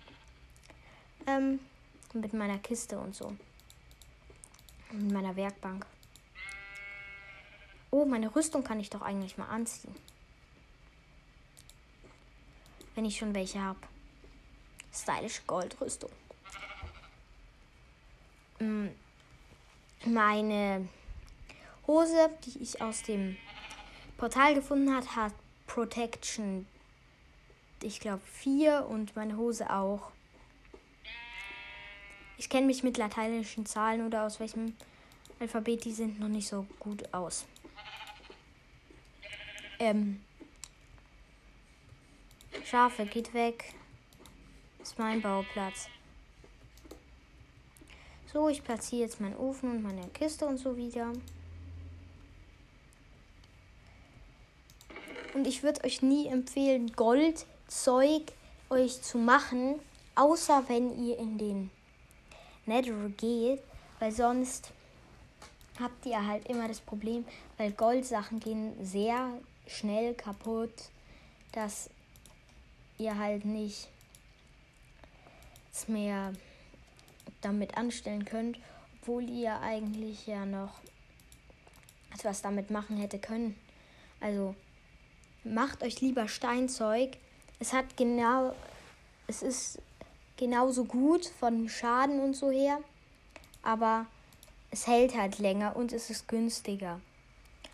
[1.26, 1.60] Ähm,
[2.14, 3.34] mit meiner Kiste und so.
[4.92, 5.86] Mit meiner Werkbank.
[7.92, 9.96] Oh, meine Rüstung kann ich doch eigentlich mal anziehen
[12.98, 13.80] wenn ich schon welche habe.
[14.92, 16.10] Stylische Goldrüstung.
[18.60, 18.88] Mm,
[20.06, 20.88] meine
[21.86, 23.38] Hose, die ich aus dem
[24.18, 25.34] Portal gefunden habe, hat
[25.68, 26.68] Protection,
[27.84, 30.12] ich glaube, 4 und meine Hose auch.
[32.38, 34.76] Ich kenne mich mit lateinischen Zahlen oder aus welchem
[35.40, 37.46] Alphabet die sind noch nicht so gut aus.
[39.80, 40.22] Ähm,
[42.66, 43.74] Schafe, geht weg.
[44.80, 45.90] Das ist mein Bauplatz.
[48.32, 51.14] So, ich platziere jetzt meinen Ofen und meine Kiste und so wieder.
[55.34, 58.34] Und ich würde euch nie empfehlen, Goldzeug
[58.70, 59.80] euch zu machen,
[60.16, 61.72] außer wenn ihr in den
[62.66, 63.62] Nether geht,
[64.00, 64.74] weil sonst
[65.80, 67.24] habt ihr halt immer das Problem,
[67.58, 69.32] weil Goldsachen gehen sehr
[69.68, 70.90] schnell kaputt,
[71.54, 71.90] dass
[72.98, 73.88] ihr halt nicht
[75.88, 76.34] mehr
[77.42, 78.58] damit anstellen könnt,
[79.02, 80.80] obwohl ihr eigentlich ja noch
[82.14, 83.56] etwas damit machen hätte können.
[84.20, 84.56] Also
[85.44, 87.18] macht euch lieber Steinzeug.
[87.60, 88.56] Es hat genau,
[89.28, 89.82] es ist
[90.36, 92.80] genauso gut von Schaden und so her,
[93.64, 94.06] aber
[94.72, 97.00] es hält halt länger und es ist günstiger.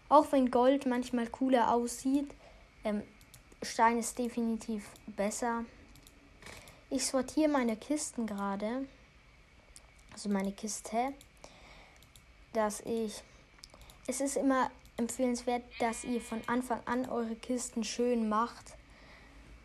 [0.09, 2.33] Auch wenn Gold manchmal cooler aussieht,
[2.83, 3.01] ähm,
[3.61, 5.65] Stein ist definitiv besser.
[6.89, 8.85] Ich sortiere meine Kisten gerade.
[10.13, 11.13] Also meine Kiste.
[12.53, 13.21] Dass ich.
[14.07, 18.75] Es ist immer empfehlenswert, dass ihr von Anfang an eure Kisten schön macht.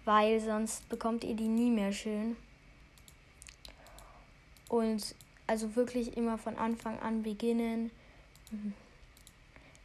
[0.04, 2.37] Weil sonst bekommt ihr die nie mehr schön.
[4.68, 5.14] Und
[5.46, 7.90] also wirklich immer von Anfang an beginnen,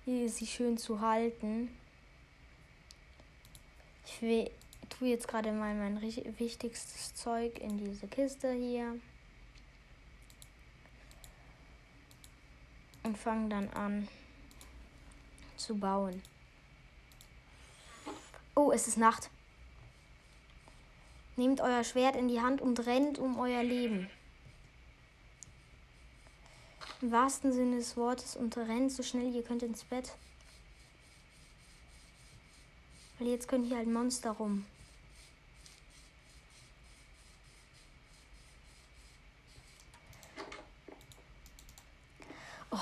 [0.05, 1.69] sie schön zu halten.
[4.05, 4.51] Ich
[4.89, 8.99] tue jetzt gerade mal mein wichtigstes Zeug in diese Kiste hier.
[13.03, 14.07] Und fange dann an
[15.57, 16.21] zu bauen.
[18.55, 19.29] Oh, es ist Nacht.
[21.35, 24.09] Nehmt euer Schwert in die Hand und rennt um euer Leben.
[27.01, 30.15] Im wahrsten Sinne des Wortes und rennt so schnell ihr könnt ins Bett.
[33.19, 34.65] Weil jetzt können hier halt Monster rum.
[42.71, 42.79] Oh.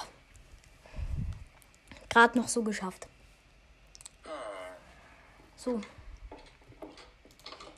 [2.12, 3.08] Gerade noch so geschafft.
[5.56, 5.80] So.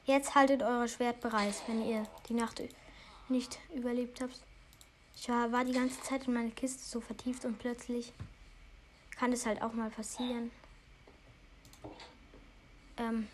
[0.06, 2.64] Jetzt haltet euer Schwert bereit, wenn ihr die Nacht
[3.30, 4.32] nicht überlebt habe.
[5.16, 8.12] Ich war, war die ganze Zeit in meine Kiste so vertieft und plötzlich
[9.12, 10.50] kann es halt auch mal passieren.
[12.98, 13.28] Ähm,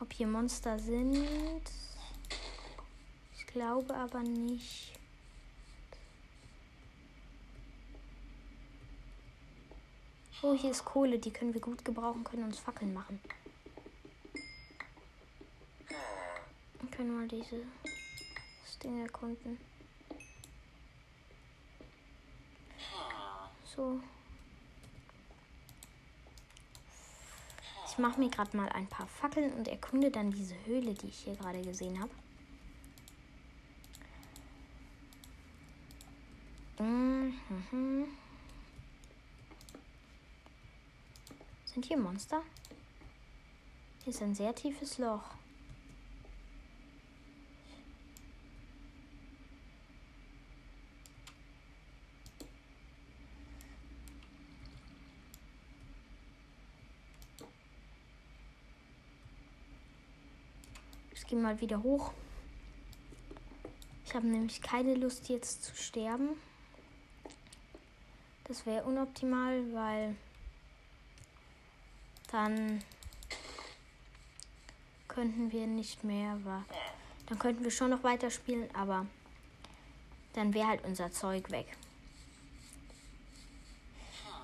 [0.00, 1.26] ob hier Monster sind.
[3.38, 4.99] Ich glaube aber nicht.
[10.42, 13.20] Oh, hier ist Kohle, die können wir gut gebrauchen, können uns Fackeln machen.
[16.80, 17.62] Wir können mal diese
[18.64, 19.58] das Ding erkunden.
[23.76, 24.00] So.
[27.86, 31.18] Ich mache mir gerade mal ein paar Fackeln und erkunde dann diese Höhle, die ich
[31.18, 32.10] hier gerade gesehen habe.
[36.78, 38.08] Mhm.
[41.72, 42.42] Sind hier Monster?
[44.02, 45.22] Hier ist ein sehr tiefes Loch.
[61.14, 62.12] Ich gehe mal wieder hoch.
[64.04, 66.30] Ich habe nämlich keine Lust jetzt zu sterben.
[68.42, 70.16] Das wäre unoptimal, weil
[72.30, 72.82] dann
[75.08, 76.38] könnten wir nicht mehr,
[77.26, 79.06] dann könnten wir schon noch weiterspielen, aber
[80.34, 81.66] dann wäre halt unser Zeug weg.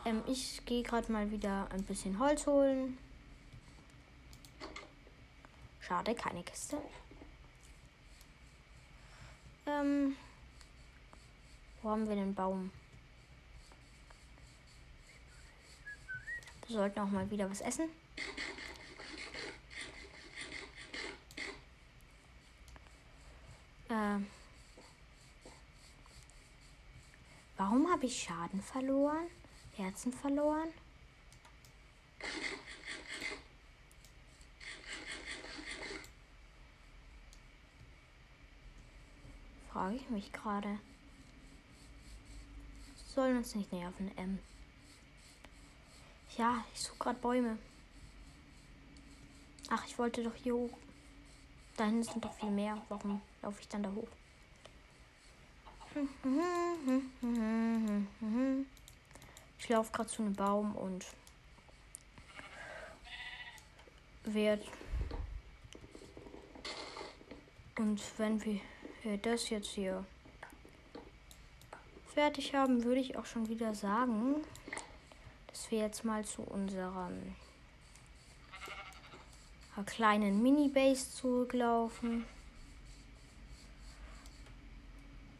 [0.04, 2.98] Ähm, ich gehe gerade mal wieder ein bisschen Holz holen.
[5.80, 6.78] Schade, keine Kiste.
[9.66, 10.16] Ähm,
[11.82, 12.70] wo haben wir den Baum?
[16.68, 17.88] Wir sollten auch mal wieder was essen.
[23.88, 24.18] Äh,
[27.56, 29.28] warum habe ich Schaden verloren?
[29.76, 30.72] Herzen verloren?
[39.70, 40.80] Frage ich mich gerade.
[43.14, 44.40] Sollen uns nicht nerven, M.
[46.36, 47.58] Ja, ich suche gerade Bäume.
[49.70, 50.76] Ach, ich wollte doch hier hoch.
[51.76, 52.80] Da hinten sind doch viel mehr.
[52.88, 54.08] Warum laufe ich dann da hoch?
[59.58, 61.06] Ich laufe gerade zu einem Baum und
[64.24, 64.64] werde.
[67.78, 68.60] Und wenn wir
[69.22, 70.04] das jetzt hier
[72.14, 74.36] fertig haben, würde ich auch schon wieder sagen,
[75.70, 77.34] wir jetzt mal zu unserem
[79.84, 82.24] kleinen Mini-Base zurücklaufen.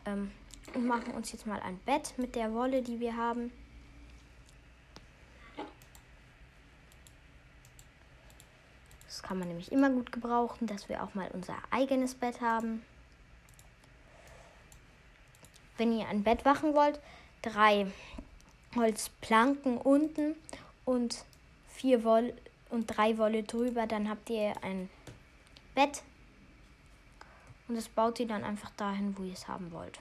[0.05, 0.31] Ähm,
[0.74, 3.51] und machen uns jetzt mal ein Bett mit der Wolle, die wir haben.
[9.07, 12.83] Das kann man nämlich immer gut gebrauchen, dass wir auch mal unser eigenes Bett haben.
[15.79, 17.01] Wenn ihr ein Bett machen wollt,
[17.43, 17.87] drei
[18.77, 20.37] Holzplanken unten
[20.85, 21.24] und
[21.68, 22.35] vier Wolle
[22.70, 24.91] und drei Wolle drüber, dann habt ihr ein
[25.74, 26.03] Bett
[27.68, 29.99] und das baut ihr dann einfach dahin, wo ihr es haben wollt.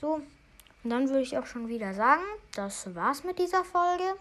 [0.00, 0.20] So,
[0.84, 2.22] und dann würde ich auch schon wieder sagen,
[2.54, 4.14] das war's mit dieser Folge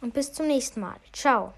[0.00, 0.96] und bis zum nächsten Mal.
[1.12, 1.54] Ciao.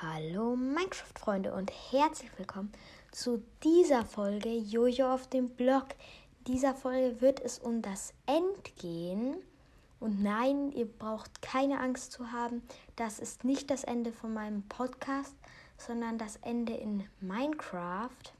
[0.00, 2.72] Hallo Minecraft-Freunde und herzlich willkommen
[3.12, 5.86] zu dieser Folge Jojo auf dem Blog
[6.46, 9.36] dieser Folge wird es um das End gehen.
[10.00, 12.62] Und nein, ihr braucht keine Angst zu haben.
[12.96, 15.34] Das ist nicht das Ende von meinem Podcast,
[15.78, 18.32] sondern das Ende in Minecraft.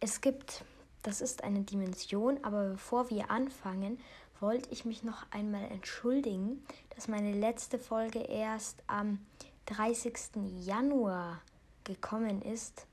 [0.00, 0.64] Es gibt,
[1.02, 3.98] das ist eine Dimension, aber bevor wir anfangen,
[4.40, 6.64] wollte ich mich noch einmal entschuldigen,
[6.94, 9.24] dass meine letzte Folge erst am
[9.66, 10.12] 30.
[10.60, 11.40] Januar
[11.84, 12.86] gekommen ist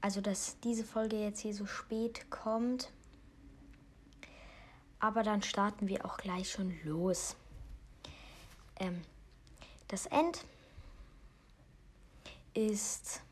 [0.00, 2.90] also dass diese Folge jetzt hier so spät kommt.
[4.98, 7.36] Aber dann starten wir auch gleich schon los.
[8.78, 9.02] Ähm,
[9.88, 10.44] das End
[12.54, 13.22] ist,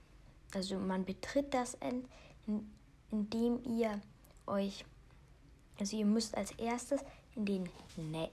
[0.54, 2.06] also man betritt das End,
[2.46, 2.70] in,
[3.10, 4.00] indem ihr
[4.46, 4.84] euch,
[5.78, 7.00] also ihr müsst als erstes
[7.34, 8.30] in den ne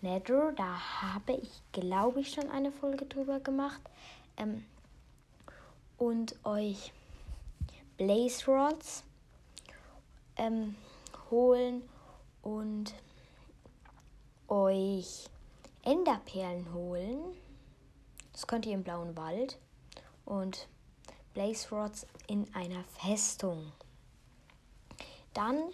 [0.00, 3.80] Nether, da habe ich, glaube ich, schon eine Folge drüber gemacht,
[4.36, 4.64] ähm,
[5.96, 6.92] und euch
[7.96, 9.04] Blaze Rods
[10.36, 10.74] ähm,
[11.30, 11.82] holen
[12.42, 12.94] und
[14.48, 15.26] euch
[15.82, 17.18] Enderperlen holen.
[18.32, 19.58] Das könnt ihr im blauen Wald.
[20.24, 20.68] und
[21.34, 23.72] Blaze Rods in einer Festung.
[25.34, 25.70] Dann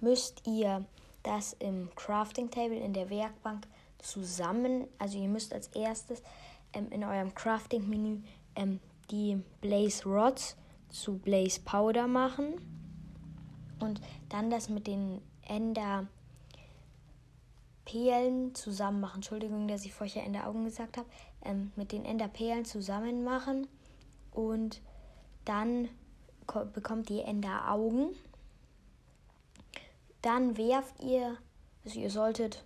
[0.00, 0.84] müsst ihr
[1.22, 3.66] das im Crafting Table in der Werkbank
[3.98, 6.22] zusammen, also ihr müsst als erstes
[6.72, 8.22] ähm, in eurem Crafting Menü
[8.54, 10.56] ähm, die Blaze Rods
[10.90, 12.54] zu Blaze Powder machen
[13.78, 16.06] und dann das mit den Ender
[17.84, 19.16] Perlen zusammen machen.
[19.16, 21.08] Entschuldigung, dass ich vorher Ender Augen gesagt habe.
[21.42, 23.66] Ähm, mit den Ender Perlen zusammen machen
[24.32, 24.80] und
[25.44, 25.88] dann
[26.72, 28.10] bekommt ihr Ender Augen.
[30.22, 31.36] Dann werft ihr,
[31.84, 32.64] also ihr solltet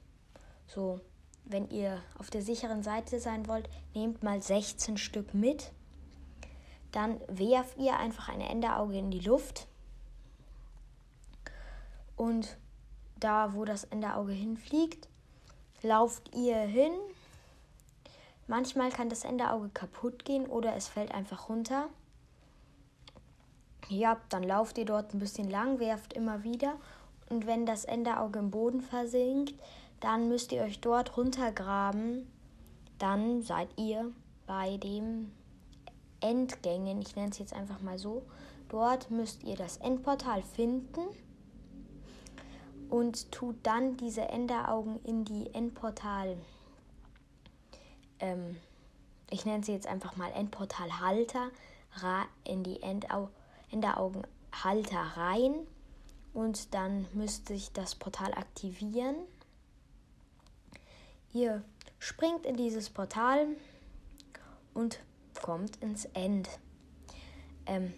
[0.66, 1.00] so,
[1.44, 5.72] wenn ihr auf der sicheren Seite sein wollt, nehmt mal 16 Stück mit.
[6.94, 9.66] Dann werft ihr einfach ein Enderauge in die Luft.
[12.14, 12.56] Und
[13.18, 15.08] da, wo das Enderauge hinfliegt,
[15.82, 16.92] lauft ihr hin.
[18.46, 21.88] Manchmal kann das Enderauge kaputt gehen oder es fällt einfach runter.
[23.88, 26.76] Ja, dann lauft ihr dort ein bisschen lang, werft immer wieder.
[27.28, 29.54] Und wenn das Enderauge im Boden versinkt,
[29.98, 32.30] dann müsst ihr euch dort runtergraben.
[33.00, 34.12] Dann seid ihr
[34.46, 35.32] bei dem
[36.24, 38.22] Endgängen, ich nenne es jetzt einfach mal so.
[38.70, 41.02] Dort müsst ihr das Endportal finden
[42.88, 46.38] und tut dann diese Enderaugen in die Endportal.
[48.20, 48.56] Ähm,
[49.28, 51.50] ich nenne sie jetzt einfach mal Endportalhalter
[52.44, 53.28] in die Endau
[53.70, 55.54] Enderaugenhalter rein
[56.32, 59.16] und dann müsste sich das Portal aktivieren.
[61.32, 61.62] Ihr
[61.98, 63.46] springt in dieses Portal
[64.72, 65.00] und
[65.42, 66.48] kommt ins End.
[67.66, 67.92] Ähm,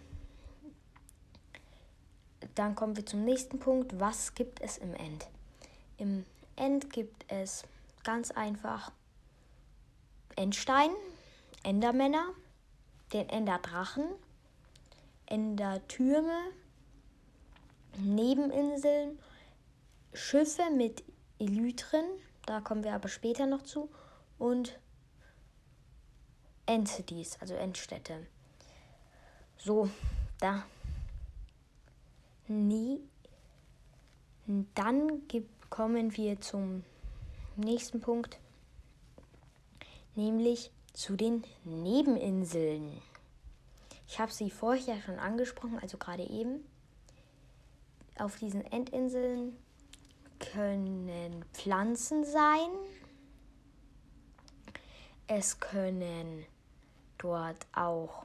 [2.55, 3.99] dann kommen wir zum nächsten Punkt.
[4.01, 5.29] Was gibt es im End?
[5.99, 6.25] Im
[6.57, 7.65] End gibt es
[8.05, 8.93] ganz einfach
[10.37, 10.91] Endstein,
[11.63, 12.25] Endermänner,
[13.13, 14.05] den Enderdrachen,
[15.27, 16.39] Endertürme,
[17.99, 19.19] Nebeninseln,
[20.13, 21.03] Schiffe mit
[21.39, 22.05] Elytren,
[22.47, 23.91] da kommen wir aber später noch zu,
[24.39, 24.79] und
[26.67, 28.27] Entities, also Endstädte.
[29.57, 29.89] So,
[30.41, 30.65] da.
[32.49, 33.01] Nie.
[34.75, 35.23] Dann
[35.71, 36.85] kommen wir zum
[37.57, 38.39] nächsten Punkt,
[40.15, 43.03] nämlich zu den Nebeninseln.
[44.09, 46.65] Ich habe sie vorher schon angesprochen, also gerade eben.
[48.19, 49.57] Auf diesen Endinseln
[50.39, 52.71] können Pflanzen sein.
[55.27, 56.47] Es können
[57.27, 58.25] dort auch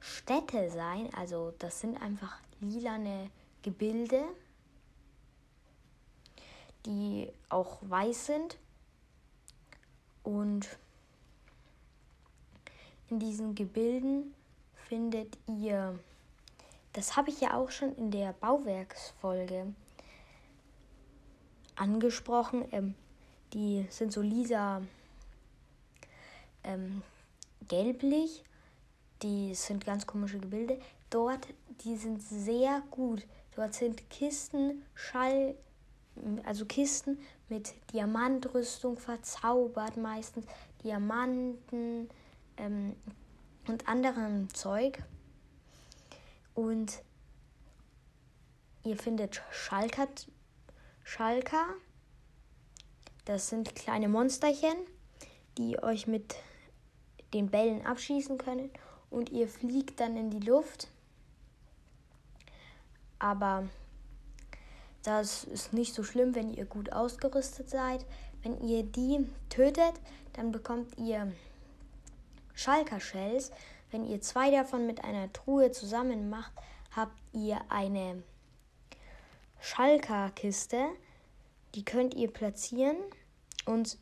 [0.00, 1.10] Städte sein.
[1.14, 3.30] Also das sind einfach lilane
[3.62, 4.24] Gebilde,
[6.86, 8.58] die auch weiß sind.
[10.22, 10.66] Und
[13.10, 14.34] in diesen Gebilden
[14.88, 15.98] findet ihr,
[16.94, 19.74] das habe ich ja auch schon in der Bauwerksfolge
[21.76, 22.94] angesprochen, ähm,
[23.52, 24.82] die sind so lila
[26.64, 27.02] ähm,
[27.68, 28.44] gelblich.
[29.22, 30.78] Die sind ganz komische Gebilde.
[31.10, 31.48] Dort,
[31.84, 33.26] die sind sehr gut.
[33.56, 35.54] Dort sind Kisten, Schall,
[36.44, 40.46] also Kisten mit Diamantrüstung verzaubert, meistens
[40.84, 42.08] Diamanten
[42.56, 42.94] ähm,
[43.66, 45.02] und anderem Zeug.
[46.54, 47.02] Und
[48.84, 50.08] ihr findet Schalker,
[51.04, 51.66] Schalker.
[53.24, 54.76] Das sind kleine Monsterchen,
[55.56, 56.36] die euch mit
[57.34, 58.70] den Bällen abschießen können
[59.10, 60.88] und ihr fliegt dann in die Luft.
[63.18, 63.68] Aber
[65.02, 68.04] das ist nicht so schlimm, wenn ihr gut ausgerüstet seid.
[68.42, 69.94] Wenn ihr die tötet,
[70.34, 71.32] dann bekommt ihr
[72.54, 73.50] Schalker-Shells.
[73.90, 76.52] Wenn ihr zwei davon mit einer Truhe zusammen macht,
[76.94, 78.22] habt ihr eine
[79.60, 80.86] Schalker-Kiste.
[81.74, 82.96] Die könnt ihr platzieren
[83.66, 83.98] und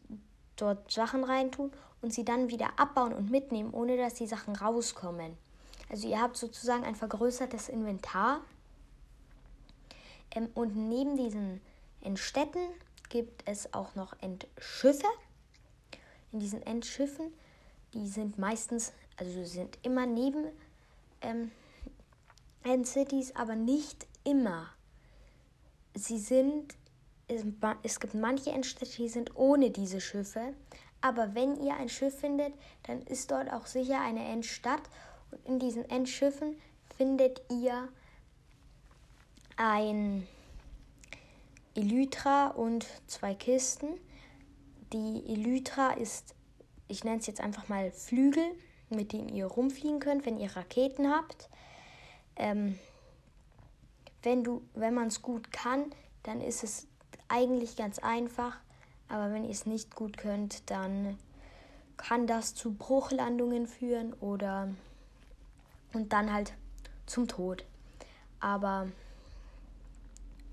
[0.56, 1.72] dort Sachen reintun
[2.02, 5.36] und sie dann wieder abbauen und mitnehmen, ohne dass die Sachen rauskommen.
[5.88, 8.40] Also ihr habt sozusagen ein vergrößertes Inventar.
[10.32, 11.60] Ähm, und neben diesen
[12.00, 12.60] Endstädten
[13.08, 15.06] gibt es auch noch Endschiffe.
[16.32, 17.32] In diesen Endschiffen,
[17.94, 20.46] die sind meistens, also sind immer neben
[21.22, 21.50] ähm,
[22.64, 24.68] Endcities, aber nicht immer.
[25.94, 26.74] Sie sind,
[27.28, 27.44] es,
[27.84, 30.52] es gibt manche Endstädte, die sind ohne diese Schiffe.
[31.06, 32.52] Aber wenn ihr ein Schiff findet,
[32.82, 34.82] dann ist dort auch sicher eine Endstadt.
[35.30, 36.56] Und in diesen Endschiffen
[36.96, 37.88] findet ihr
[39.56, 40.26] ein
[41.76, 43.86] Elytra und zwei Kisten.
[44.92, 46.34] Die Elytra ist,
[46.88, 48.44] ich nenne es jetzt einfach mal Flügel.
[48.88, 51.48] mit denen ihr rumfliegen könnt, wenn ihr Raketen habt.
[52.36, 52.78] Ähm,
[54.22, 55.92] wenn wenn man es gut kann,
[56.24, 56.88] dann ist es
[57.28, 58.58] eigentlich ganz einfach.
[59.08, 61.18] Aber wenn ihr es nicht gut könnt, dann
[61.96, 64.68] kann das zu Bruchlandungen führen oder
[65.92, 66.52] und dann halt
[67.06, 67.64] zum Tod.
[68.40, 68.88] Aber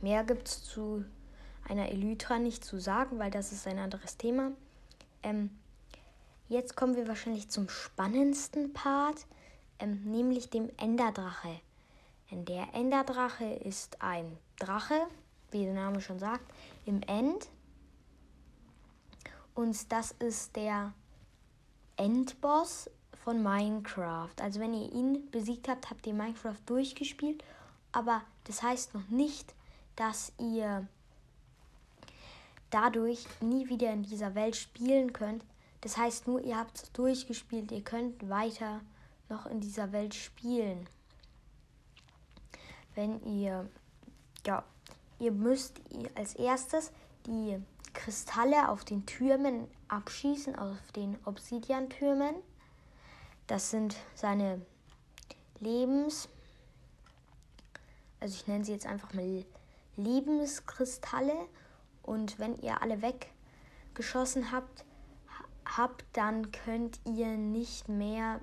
[0.01, 1.03] mehr gibt es zu
[1.67, 4.51] einer Elytra nicht zu sagen, weil das ist ein anderes Thema.
[5.21, 5.49] Ähm,
[6.49, 9.25] jetzt kommen wir wahrscheinlich zum spannendsten Part,
[9.79, 11.59] ähm, nämlich dem Enderdrache.
[12.31, 14.99] Denn der Enderdrache ist ein Drache,
[15.51, 16.45] wie der Name schon sagt,
[16.85, 17.47] im End.
[19.55, 20.93] Und das ist der
[21.97, 22.89] Endboss
[23.23, 24.33] von Minecraft.
[24.41, 27.43] Also wenn ihr ihn besiegt habt, habt ihr Minecraft durchgespielt.
[27.91, 29.53] Aber das heißt noch nicht,
[29.95, 30.87] dass ihr
[32.69, 35.45] dadurch nie wieder in dieser Welt spielen könnt.
[35.81, 38.81] Das heißt nur, ihr habt es durchgespielt, ihr könnt weiter
[39.29, 40.87] noch in dieser Welt spielen.
[42.95, 43.69] Wenn ihr,
[44.45, 44.63] ja,
[45.19, 45.79] ihr müsst
[46.15, 46.91] als erstes
[47.25, 47.59] die
[47.93, 52.35] Kristalle auf den Türmen abschießen, auf den Obsidian-Türmen.
[53.47, 54.61] Das sind seine
[55.59, 56.29] Lebens,
[58.19, 59.45] also ich nenne sie jetzt einfach mal
[59.97, 61.35] Lebenskristalle.
[62.01, 64.85] Und wenn ihr alle weggeschossen habt,
[65.65, 68.39] habt, dann könnt ihr nicht mehr,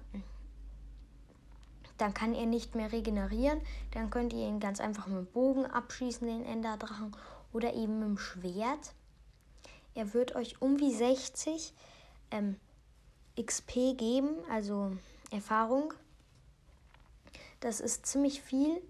[1.98, 3.60] dann kann er nicht mehr regenerieren.
[3.92, 7.16] Dann könnt ihr ihn ganz einfach mit dem Bogen abschießen, den Enderdrachen,
[7.52, 8.94] oder eben mit dem Schwert.
[9.94, 11.72] Er wird euch um wie 60
[12.30, 12.56] ähm,
[13.40, 14.92] XP geben, also
[15.30, 15.92] Erfahrung.
[17.60, 18.80] Das ist ziemlich viel.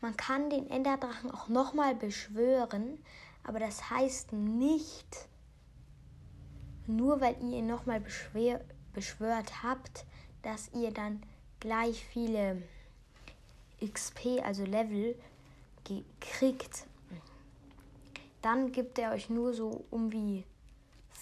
[0.00, 2.98] Man kann den Enderdrachen auch nochmal beschwören,
[3.42, 5.28] aber das heißt nicht,
[6.86, 10.04] nur weil ihr ihn nochmal beschwört habt,
[10.42, 11.22] dass ihr dann
[11.60, 12.62] gleich viele
[13.82, 15.16] XP, also Level,
[16.20, 16.86] kriegt.
[18.44, 20.44] Dann gibt er euch nur so um wie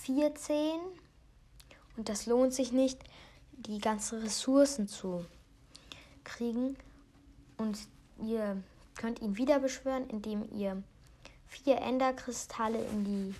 [0.00, 0.80] 14
[1.96, 2.98] und das lohnt sich nicht,
[3.52, 5.24] die ganzen Ressourcen zu
[6.24, 6.76] kriegen.
[7.58, 7.78] Und
[8.20, 8.60] ihr
[8.96, 10.82] könnt ihn wieder beschwören, indem ihr
[11.46, 13.34] vier Enderkristalle in die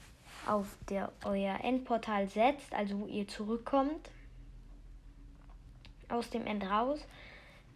[0.47, 4.11] auf der euer Endportal setzt, also wo ihr zurückkommt
[6.09, 7.01] aus dem End raus.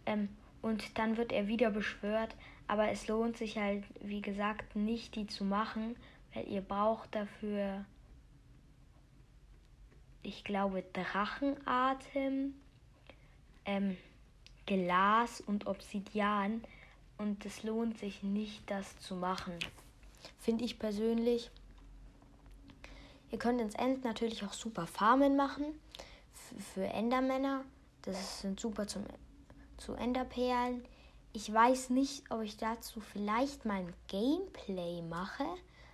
[0.05, 0.29] Ähm,
[0.61, 2.33] und dann wird er wieder beschwört.
[2.67, 5.95] Aber es lohnt sich halt, wie gesagt, nicht die zu machen,
[6.33, 7.85] weil ihr braucht dafür,
[10.21, 12.53] ich glaube, Drachenatem,
[13.65, 13.97] ähm,
[14.65, 16.61] Glas und Obsidian.
[17.17, 19.53] Und es lohnt sich nicht, das zu machen.
[20.37, 21.49] Finde ich persönlich.
[23.31, 25.65] Ihr könnt ins End natürlich auch super Farmen machen
[26.73, 27.63] für Endermänner.
[28.03, 29.03] Das sind super zum,
[29.77, 30.85] zu Enderperlen.
[31.37, 35.43] Ich weiß nicht, ob ich dazu vielleicht mal ein Gameplay mache.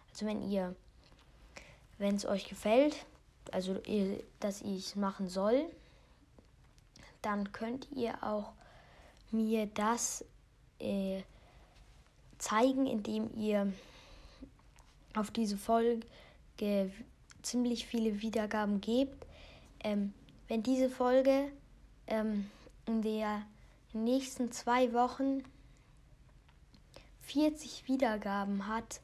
[0.10, 0.74] Also wenn ihr,
[1.98, 2.96] wenn es euch gefällt,
[3.52, 5.66] also ihr, dass ich es machen soll,
[7.22, 8.54] dann könnt ihr auch
[9.32, 10.24] mir das
[10.80, 11.24] äh,
[12.38, 13.74] zeigen, indem ihr
[15.14, 16.00] auf diese Folge
[17.42, 19.28] ziemlich viele Wiedergaben gebt.
[19.84, 20.14] Ähm,
[20.48, 21.52] wenn diese Folge
[22.08, 22.50] ähm,
[22.86, 23.46] in der
[23.94, 25.44] nächsten zwei Wochen
[27.22, 29.02] 40 Wiedergaben hat,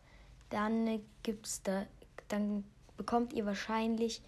[0.50, 1.86] dann gibt's da,
[2.28, 2.64] dann
[2.98, 4.22] bekommt ihr wahrscheinlich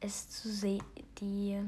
[0.00, 0.84] es zu sehen,
[1.20, 1.58] die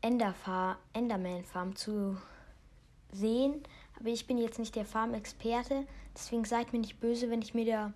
[0.00, 2.16] Enderfar Enderman Farm zu
[3.12, 3.62] sehen.
[3.98, 7.92] Aber ich bin jetzt nicht der Farm-Experte, deswegen seid mir nicht böse, wenn ich mir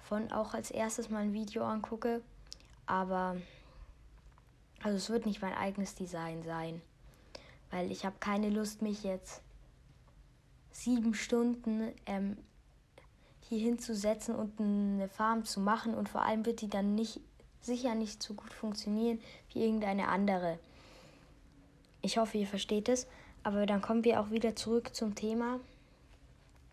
[0.00, 2.22] davon auch als erstes mal ein Video angucke.
[2.86, 3.36] Aber
[4.84, 6.82] also es wird nicht mein eigenes Design sein,
[7.70, 9.40] weil ich habe keine Lust, mich jetzt
[10.70, 12.36] sieben Stunden ähm,
[13.40, 17.20] hier hinzusetzen und eine Farm zu machen und vor allem wird die dann nicht
[17.62, 19.22] sicher nicht so gut funktionieren
[19.52, 20.58] wie irgendeine andere.
[22.02, 23.06] Ich hoffe, ihr versteht es.
[23.42, 25.60] Aber dann kommen wir auch wieder zurück zum Thema.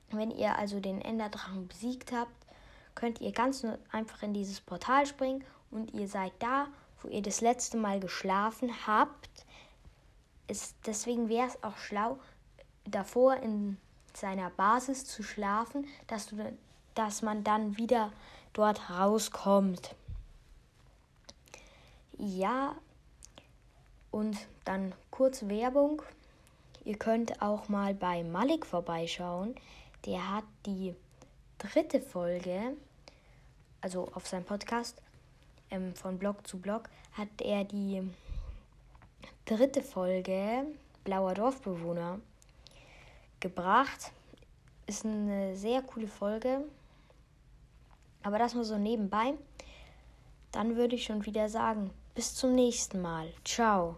[0.10, 2.32] Wenn ihr also den Enderdrachen besiegt habt,
[2.96, 6.68] könnt ihr ganz einfach in dieses Portal springen und ihr seid da,
[7.02, 9.46] wo ihr das letzte Mal geschlafen habt.
[10.48, 12.20] Ist, deswegen wäre es auch schlau,
[12.86, 13.78] davor in
[14.14, 16.58] seiner Basis zu schlafen, dass, du,
[16.96, 18.12] dass man dann wieder
[18.54, 19.96] dort rauskommt.
[22.18, 22.76] Ja,
[24.12, 26.02] und dann kurz Werbung.
[26.84, 29.56] Ihr könnt auch mal bei Malik vorbeischauen.
[30.06, 30.96] Der hat die
[31.58, 32.76] dritte Folge,
[33.80, 35.02] also auf seinem Podcast,
[35.72, 38.08] ähm, von Blog zu Blog, hat er die
[39.46, 40.66] dritte Folge
[41.04, 42.20] Blauer Dorfbewohner
[43.40, 44.12] gebracht.
[44.86, 46.66] Ist eine sehr coole Folge.
[48.24, 49.34] Aber das nur so nebenbei.
[50.52, 53.34] Dann würde ich schon wieder sagen, bis zum nächsten Mal.
[53.44, 53.98] Ciao.